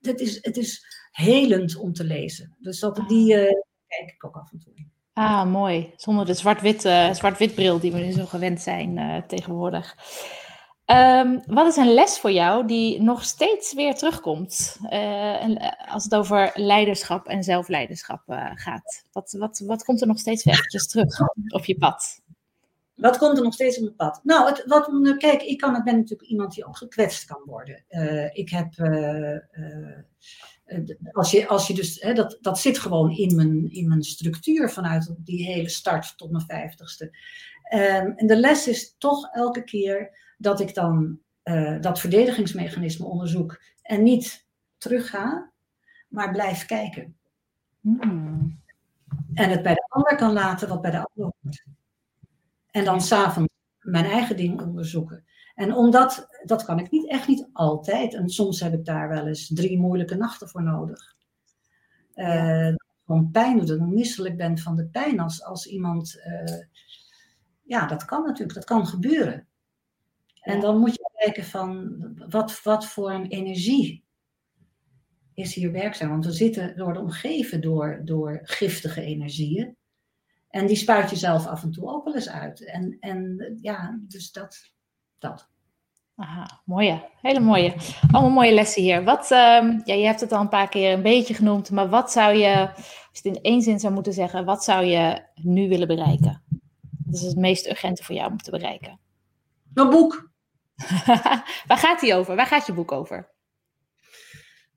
[0.00, 2.56] het, is, het is helend om te lezen.
[2.58, 3.50] Dus dat, die uh,
[3.86, 4.91] kijk ik ook af en toe.
[5.12, 5.92] Ah, mooi.
[5.96, 6.80] Zonder de zwart-wit
[7.12, 9.96] zwart bril die we nu zo gewend zijn tegenwoordig.
[10.86, 16.14] Um, wat is een les voor jou die nog steeds weer terugkomt uh, als het
[16.14, 18.22] over leiderschap en zelfleiderschap
[18.54, 19.04] gaat?
[19.12, 22.20] Wat, wat, wat komt er nog steeds eventjes terug op je pad?
[22.94, 24.20] Wat komt er nog steeds op mijn pad?
[24.22, 27.84] Nou, het, wat, kijk, ik kan, ben natuurlijk iemand die ook gekwetst kan worden.
[28.32, 28.74] Ik heb,
[31.12, 34.70] als je, als je dus, hè, dat, dat zit gewoon in mijn, in mijn structuur
[34.70, 37.04] vanuit die hele start tot mijn vijftigste.
[37.74, 43.62] Um, en de les is toch elke keer dat ik dan uh, dat verdedigingsmechanisme onderzoek
[43.82, 44.46] en niet
[44.78, 45.52] terugga,
[46.08, 47.16] maar blijf kijken.
[47.80, 48.60] Hmm.
[49.34, 51.64] En het bij de ander kan laten wat bij de ander hoort.
[52.70, 55.24] En dan s'avonds mijn eigen ding onderzoeken.
[55.54, 58.14] En omdat, dat kan ik niet, echt niet altijd.
[58.14, 61.16] En soms heb ik daar wel eens drie moeilijke nachten voor nodig.
[62.14, 62.74] Uh,
[63.06, 65.20] gewoon pijn doet, dat ik misselijk ben van de pijn.
[65.20, 66.64] Als, als iemand, uh,
[67.62, 69.46] ja, dat kan natuurlijk, dat kan gebeuren.
[70.40, 71.96] En dan moet je kijken van,
[72.28, 74.04] wat, wat voor een energie
[75.34, 76.08] is hier werkzaam?
[76.08, 79.76] Want we zitten, worden omgeven door, door giftige energieën.
[80.48, 82.64] En die spuit je zelf af en toe ook wel eens uit.
[82.64, 84.71] En, en ja, dus dat.
[85.22, 85.48] Dat.
[86.16, 87.08] Aha, mooie.
[87.20, 87.74] Hele mooie.
[88.10, 89.04] Allemaal mooie lessen hier.
[89.04, 89.38] Wat, uh,
[89.84, 92.68] ja, je hebt het al een paar keer een beetje genoemd, maar wat zou je,
[92.70, 96.42] als je het in één zin zou moeten zeggen, wat zou je nu willen bereiken?
[97.04, 99.00] Wat is het meest urgente voor jou om te bereiken?
[99.74, 100.30] Een boek.
[101.66, 102.36] Waar gaat die over?
[102.36, 103.31] Waar gaat je boek over?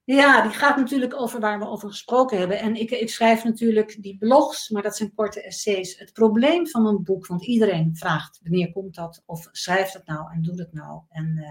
[0.05, 2.59] Ja, die gaat natuurlijk over waar we over gesproken hebben.
[2.59, 5.97] En ik, ik schrijf natuurlijk die blogs, maar dat zijn korte essays.
[5.97, 10.33] Het probleem van een boek, want iedereen vraagt wanneer komt dat, of schrijft het nou
[10.33, 11.01] en doet het nou.
[11.09, 11.47] En, uh,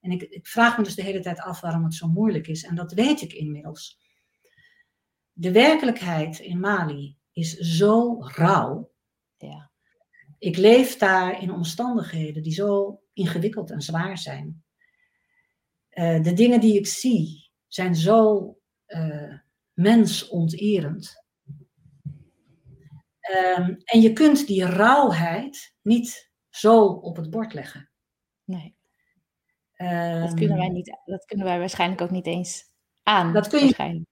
[0.00, 2.64] en ik, ik vraag me dus de hele tijd af waarom het zo moeilijk is.
[2.64, 3.98] En dat weet ik inmiddels.
[5.32, 8.90] De werkelijkheid in Mali is zo rauw.
[9.36, 9.70] Ja.
[10.38, 14.64] Ik leef daar in omstandigheden die zo ingewikkeld en zwaar zijn.
[15.90, 17.43] Uh, de dingen die ik zie,
[17.74, 18.56] zijn zo
[18.86, 19.38] uh,
[19.72, 21.24] mensonterend.
[23.58, 27.90] Um, en je kunt die rauwheid niet zo op het bord leggen.
[28.44, 28.76] Nee.
[29.76, 32.70] Um, dat, kunnen wij niet, dat kunnen wij waarschijnlijk ook niet eens
[33.02, 33.32] aan.
[33.32, 34.04] Dat kun je aan,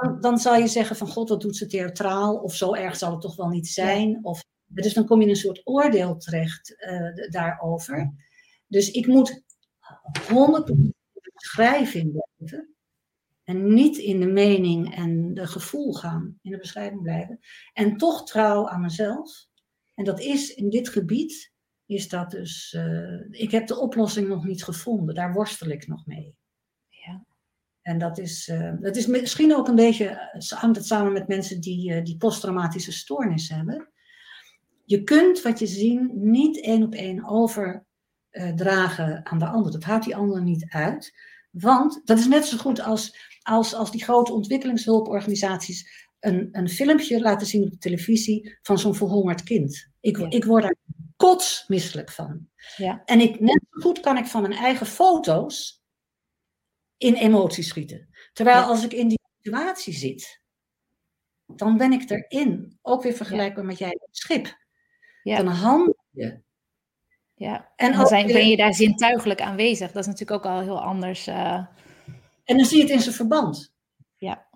[0.00, 2.36] dan, dan zal je zeggen van god, wat doet ze theatraal?
[2.36, 4.10] Of zo erg zal het toch wel niet zijn?
[4.10, 4.18] Ja.
[4.22, 8.14] Of, dus dan kom je in een soort oordeel terecht uh, daarover.
[8.66, 9.42] Dus ik moet
[10.22, 10.34] 100%
[11.34, 12.73] beschrijving blijven.
[13.44, 17.38] En niet in de mening en de gevoel gaan, in de beschrijving blijven.
[17.72, 19.46] En toch trouw aan mezelf.
[19.94, 21.52] En dat is in dit gebied,
[21.86, 25.14] is dat dus, uh, ik heb de oplossing nog niet gevonden.
[25.14, 26.36] Daar worstel ik nog mee.
[26.88, 27.24] Ja.
[27.82, 31.60] En dat is, uh, dat is misschien ook een beetje, hangt het samen met mensen
[31.60, 33.88] die, uh, die posttraumatische stoornis hebben.
[34.84, 39.72] Je kunt wat je zien niet één op één overdragen aan de ander.
[39.72, 41.14] Dat houdt die ander niet uit.
[41.50, 47.20] Want dat is net zo goed als als, als die grote ontwikkelingshulporganisaties een, een filmpje
[47.20, 49.90] laten zien op de televisie van zo'n verhongerd kind.
[50.00, 50.76] Ik, ik word daar
[51.16, 52.48] kotsmisselijk van.
[52.76, 53.02] Ja.
[53.04, 55.82] En ik, net zo goed kan ik van mijn eigen foto's
[56.96, 58.08] in emoties schieten.
[58.32, 58.64] Terwijl ja.
[58.64, 60.42] als ik in die situatie zit,
[61.46, 62.78] dan ben ik erin.
[62.82, 64.62] Ook weer vergelijkbaar met jij het schip.
[65.22, 66.42] Dan handel je.
[67.34, 69.92] Ja, en, en dan zijn, ben je daar zintuigelijk aanwezig.
[69.92, 71.28] Dat is natuurlijk ook al heel anders.
[71.28, 71.66] Uh...
[72.44, 73.74] En dan zie je het in zijn verband.
[74.16, 74.46] Ja.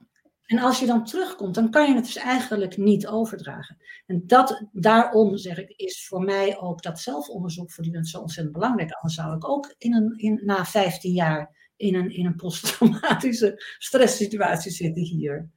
[0.45, 3.77] En als je dan terugkomt, dan kan je het dus eigenlijk niet overdragen.
[4.07, 8.93] En dat, daarom zeg ik, is voor mij ook dat zelfonderzoek voortdurend zo ontzettend belangrijk.
[8.93, 13.63] Anders zou ik ook in een, in, na 15 jaar in een, in een posttraumatische
[13.79, 15.51] stresssituatie zitten hier.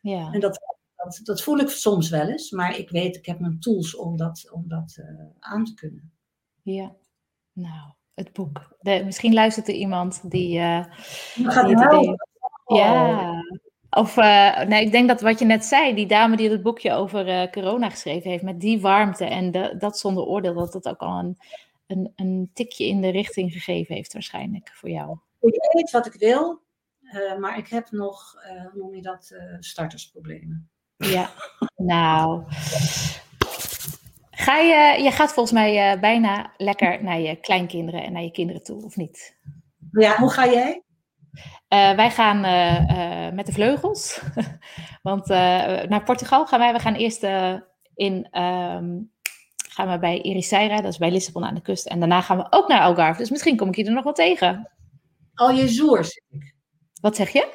[0.00, 0.32] Ja.
[0.32, 0.58] En dat,
[0.96, 4.16] dat, dat, voel ik soms wel eens, maar ik weet, ik heb mijn tools om
[4.16, 6.12] dat, om dat uh, aan te kunnen.
[6.62, 6.96] Ja,
[7.52, 8.76] nou, het boek.
[8.80, 10.84] De, misschien luistert er iemand die, uh,
[11.34, 12.14] die het idee
[12.66, 13.44] Ja.
[13.90, 16.92] Of, uh, nee, ik denk dat wat je net zei, die dame die het boekje
[16.92, 20.88] over uh, corona geschreven heeft, met die warmte en de, dat zonder oordeel, dat het
[20.88, 21.38] ook al een,
[21.86, 25.16] een, een tikje in de richting gegeven heeft waarschijnlijk voor jou.
[25.40, 26.60] Ik weet wat ik wil,
[27.40, 28.34] maar ik heb nog,
[28.72, 30.68] hoe noem je dat, startersproblemen.
[30.96, 31.30] Ja,
[31.76, 32.44] nou,
[34.38, 38.30] Ga je, je gaat volgens mij uh, bijna lekker naar je kleinkinderen en naar je
[38.30, 39.36] kinderen toe, of niet?
[39.90, 40.82] Ja, hoe ga jij?
[41.68, 44.20] Uh, wij gaan uh, met de vleugels.
[45.02, 45.26] Want
[45.88, 46.72] naar Portugal gaan wij.
[46.72, 47.22] We gaan eerst
[47.94, 49.10] in, um,
[49.68, 51.86] gaan we bij Ericeira, dat is bij Lissabon aan de kust.
[51.86, 53.20] En daarna gaan we ook naar Algarve.
[53.20, 54.70] Dus misschien kom ik je er nog wel tegen.
[55.34, 56.54] Aljezoer, zeg ik.
[57.00, 57.54] Wat zeg je?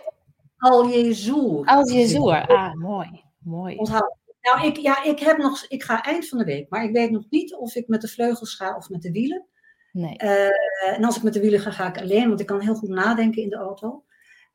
[0.58, 1.66] Aljezoer.
[1.66, 3.24] Aljezoer, ah, mooi.
[3.40, 3.76] Mooi.
[3.76, 4.18] Onthoud.
[4.41, 7.11] Nou, ik, ja, ik, heb nog, ik ga eind van de week, maar ik weet
[7.11, 9.45] nog niet of ik met de vleugels ga of met de wielen.
[9.91, 10.15] Nee.
[10.23, 12.76] Uh, en als ik met de wielen ga, ga ik alleen, want ik kan heel
[12.76, 14.03] goed nadenken in de auto.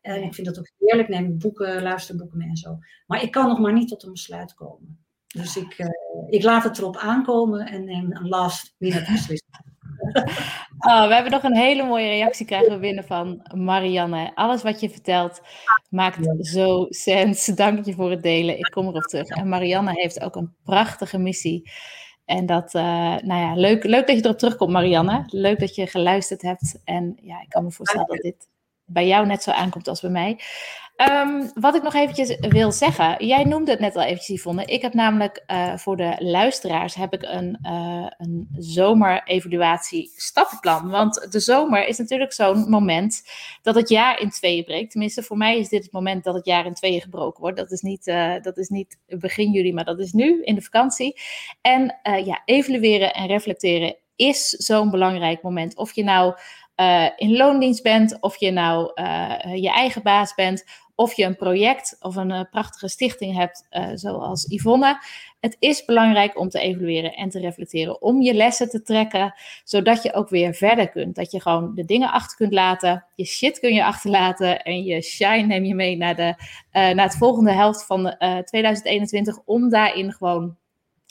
[0.00, 2.78] En ik vind dat ook heerlijk, neem boeken, luisterboeken mee en zo.
[3.06, 5.04] Maar ik kan nog maar niet tot een besluit komen.
[5.26, 5.88] Dus ik, uh,
[6.28, 9.64] ik laat het erop aankomen en neem een last minute beslissing.
[10.78, 14.32] Oh, we hebben nog een hele mooie reactie krijgen we binnen van Marianne.
[14.34, 15.40] Alles wat je vertelt
[15.88, 17.44] maakt zo sens.
[17.46, 18.58] Dank je voor het delen.
[18.58, 19.28] Ik kom erop terug.
[19.28, 21.70] En Marianne heeft ook een prachtige missie.
[22.24, 22.82] En dat, uh,
[23.16, 25.24] nou ja, leuk, leuk dat je erop terugkomt, Marianne.
[25.26, 26.80] Leuk dat je geluisterd hebt.
[26.84, 28.48] En ja, ik kan me voorstellen dat dit
[28.86, 30.38] bij jou net zo aankomt als bij mij.
[30.96, 33.26] Ehm, wat ik nog eventjes wil zeggen.
[33.26, 34.64] Jij noemde het net al eventjes, Yvonne.
[34.64, 40.90] Ik heb namelijk uh, voor de luisteraars heb ik een, uh, een zomer-evaluatie stappenplan.
[40.90, 43.22] Want de zomer is natuurlijk zo'n moment
[43.62, 44.90] dat het jaar in tweeën breekt.
[44.90, 47.56] Tenminste, voor mij is dit het moment dat het jaar in tweeën gebroken wordt.
[47.56, 50.62] Dat is niet, uh, dat is niet begin juli, maar dat is nu in de
[50.62, 51.20] vakantie.
[51.60, 55.76] En ja, evalueren en reflecteren is zo'n belangrijk moment.
[55.76, 56.34] Of je nou
[57.16, 58.92] in loondienst bent, of je nou
[59.54, 60.64] je eigen baas bent
[60.96, 64.98] of je een project of een uh, prachtige stichting hebt, zoals Yvonne.
[65.40, 69.34] Het is belangrijk om te evalueren en te reflecteren, om je lessen te trekken,
[69.64, 71.14] zodat je ook weer verder kunt.
[71.14, 75.02] Dat je gewoon de dingen achter kunt laten, je shit kun je achterlaten en je
[75.02, 76.34] shine neem je mee naar, de,
[76.72, 80.56] naar het volgende helft van 2021, om daarin gewoon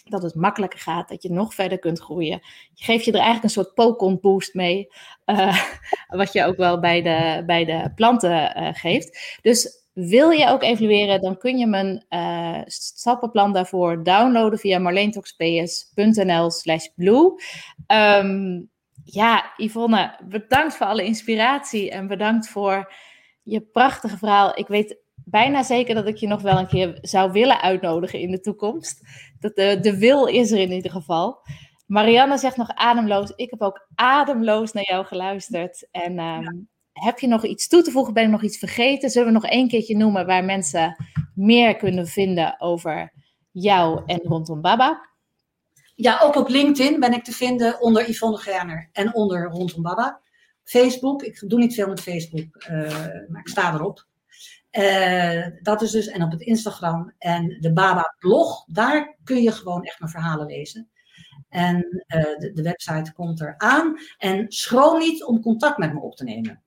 [0.09, 2.41] dat het makkelijker gaat, dat je nog verder kunt groeien.
[2.73, 4.87] Je geeft je er eigenlijk een soort Pokon boost mee,
[5.25, 5.61] uh,
[6.07, 9.39] wat je ook wel bij de, bij de planten uh, geeft.
[9.41, 16.51] Dus wil je ook evalueren, dan kun je mijn uh, stappenplan daarvoor downloaden via marleentoxps.nl
[16.51, 17.33] slash blue.
[17.87, 18.69] Um,
[19.03, 22.93] ja, Yvonne, bedankt voor alle inspiratie en bedankt voor
[23.43, 24.57] je prachtige verhaal.
[24.57, 24.97] Ik weet
[25.35, 29.01] bijna zeker dat ik je nog wel een keer zou willen uitnodigen in de toekomst.
[29.39, 31.39] Dat de, de wil is er in ieder geval.
[31.85, 33.31] Marianne zegt nog ademloos.
[33.35, 35.87] Ik heb ook ademloos naar jou geluisterd.
[35.91, 38.13] En um, heb je nog iets toe te voegen?
[38.13, 39.09] Ben ik nog iets vergeten?
[39.09, 43.13] Zullen we nog één keertje noemen waar mensen meer kunnen vinden over
[43.51, 45.09] jou en rondom Baba?
[45.95, 50.19] Ja, ook op LinkedIn ben ik te vinden onder Yvonne Gerner en onder rondom Baba.
[50.63, 52.89] Facebook, ik doe niet veel met Facebook, uh,
[53.27, 54.05] maar ik sta erop.
[54.77, 59.51] Uh, dat is dus, en op het Instagram en de Baba blog, daar kun je
[59.51, 60.89] gewoon echt mijn verhalen lezen.
[61.49, 63.97] En uh, de, website komt eraan.
[64.17, 66.63] En schroom niet om contact met me op te nemen.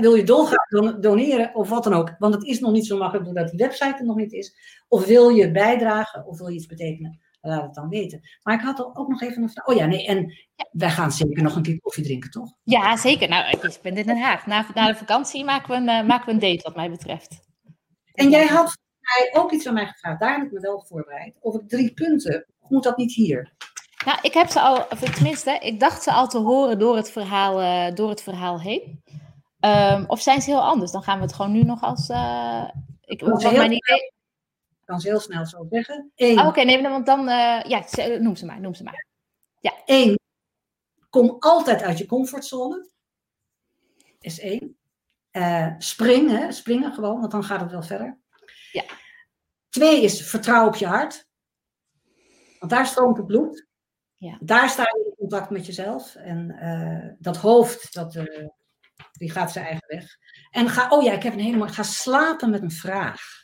[0.00, 2.14] Wil je dolgraag doneren of wat dan ook?
[2.18, 4.56] Want het is nog niet zo makkelijk doordat die website er nog niet is.
[4.88, 7.20] Of wil je bijdragen of wil je iets betekenen?
[7.46, 8.20] Laat het dan weten.
[8.42, 9.66] Maar ik had ook nog even een vraag.
[9.66, 10.34] Oh ja, nee, en
[10.70, 12.52] wij gaan zeker nog een keer koffie drinken, toch?
[12.62, 13.28] Ja, zeker.
[13.28, 14.46] Nou, ik ben in Den Haag.
[14.46, 17.40] Na, na de vakantie maken we, een, uh, maken we een date, wat mij betreft.
[18.12, 20.20] En jij had mij ook iets aan mij gevraagd.
[20.20, 21.36] Daar heb ik me wel voorbereid.
[21.40, 23.52] Of ik drie punten, of moet dat niet hier?
[24.04, 27.10] Nou, ik heb ze al, of tenminste, ik dacht ze al te horen door het
[27.10, 29.02] verhaal, uh, door het verhaal heen.
[29.60, 30.92] Um, of zijn ze heel anders?
[30.92, 32.08] Dan gaan we het gewoon nu nog als.
[32.08, 32.64] Uh,
[33.00, 34.12] ik, wat mijn idee
[34.84, 36.12] kan ze heel snel zo zeggen.
[36.16, 37.84] Oh, Oké, okay, nee, want dan, uh, ja,
[38.18, 39.06] noem ze maar, noem ze maar.
[39.60, 39.72] Ja.
[39.84, 40.18] Eén,
[41.10, 42.88] kom altijd uit je comfortzone.
[44.20, 44.76] Is één.
[45.32, 48.18] Uh, spring, hè, springen gewoon, want dan gaat het wel verder.
[48.72, 48.84] Ja.
[49.68, 51.28] Twee is vertrouw op je hart.
[52.58, 53.66] Want daar stroomt het bloed.
[54.14, 54.38] Ja.
[54.40, 56.14] Daar sta je in contact met jezelf.
[56.14, 58.12] En uh, dat hoofd, dat,
[59.12, 60.16] die gaat zijn eigen weg.
[60.50, 63.43] En ga, oh ja, ik heb een hele mooie, ga slapen met een vraag.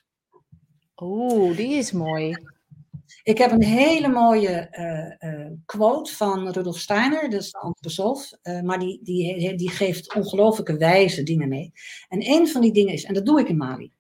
[1.01, 2.35] Oeh, die is mooi.
[3.23, 8.33] Ik heb een hele mooie uh, uh, quote van Rudolf Steiner, dat is de antroposoof,
[8.43, 11.73] uh, maar die, die, die geeft ongelooflijke wijze dingen mee.
[12.09, 13.93] En een van die dingen is, en dat doe ik in Mali,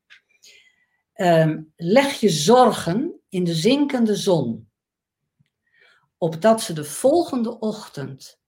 [1.14, 4.70] um, leg je zorgen in de zinkende zon,
[6.18, 8.40] opdat ze de volgende ochtend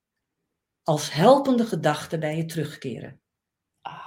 [0.82, 3.20] als helpende gedachten bij je terugkeren.
[3.80, 4.04] Ah,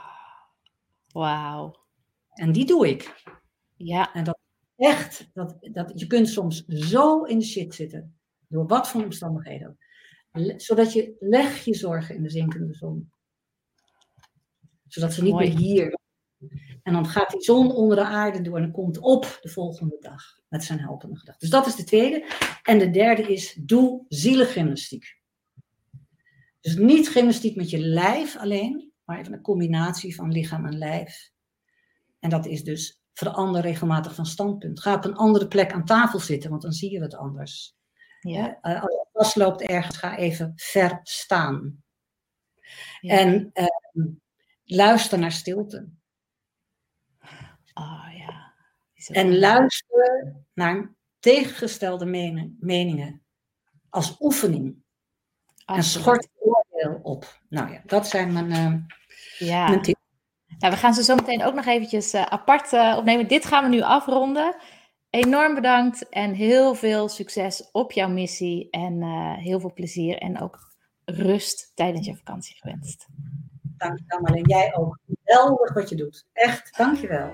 [1.12, 1.84] Wauw.
[2.30, 3.24] En die doe ik.
[3.76, 4.14] Ja.
[4.14, 4.38] En dat
[4.76, 9.78] echt, dat, dat, je kunt soms zo in de shit zitten, door wat voor omstandigheden
[10.58, 13.12] Zodat je, leg je zorgen in de zinkende zon.
[14.88, 15.48] Zodat ze niet Mooi.
[15.48, 15.98] meer hier.
[16.84, 20.40] En dan gaat die zon onder de aarde door en komt op de volgende dag
[20.48, 21.40] met zijn helpende gedachte.
[21.40, 22.26] Dus dat is de tweede.
[22.64, 25.20] En de derde is, doe zielengymnastiek.
[26.62, 31.32] Dus niet gymnastiek met je lijf alleen, maar even een combinatie van lichaam en lijf.
[32.20, 34.82] En dat is dus verander regelmatig van standpunt.
[34.82, 37.76] Ga op een andere plek aan tafel zitten, want dan zie je het anders.
[38.20, 38.58] Ja.
[38.62, 41.84] Uh, als je vastloopt ergens, ga even ver staan.
[43.00, 43.18] Ja.
[43.18, 44.06] En uh,
[44.64, 45.90] luister naar stilte.
[47.74, 48.54] Oh, ja.
[49.08, 53.24] En luister naar tegengestelde mening, meningen
[53.90, 54.84] als oefening.
[55.66, 55.96] Absoluut.
[55.96, 57.40] En schort oordeel op.
[57.50, 58.76] Nou ja, dat zijn mijn, uh,
[59.48, 59.68] ja.
[59.68, 60.04] mijn tips.
[60.60, 63.28] Nou, we gaan ze zo meteen ook nog eventjes uh, apart uh, opnemen.
[63.28, 64.56] Dit gaan we nu afronden.
[65.10, 68.70] Enorm bedankt en heel veel succes op jouw missie.
[68.70, 70.60] En uh, heel veel plezier en ook
[71.06, 73.08] rust tijdens je vakantie gewenst.
[73.78, 74.48] Dankjewel Marleen.
[74.48, 75.00] Jij ook.
[75.24, 76.26] Geweldig wat je doet.
[76.34, 77.34] Echt, dankjewel.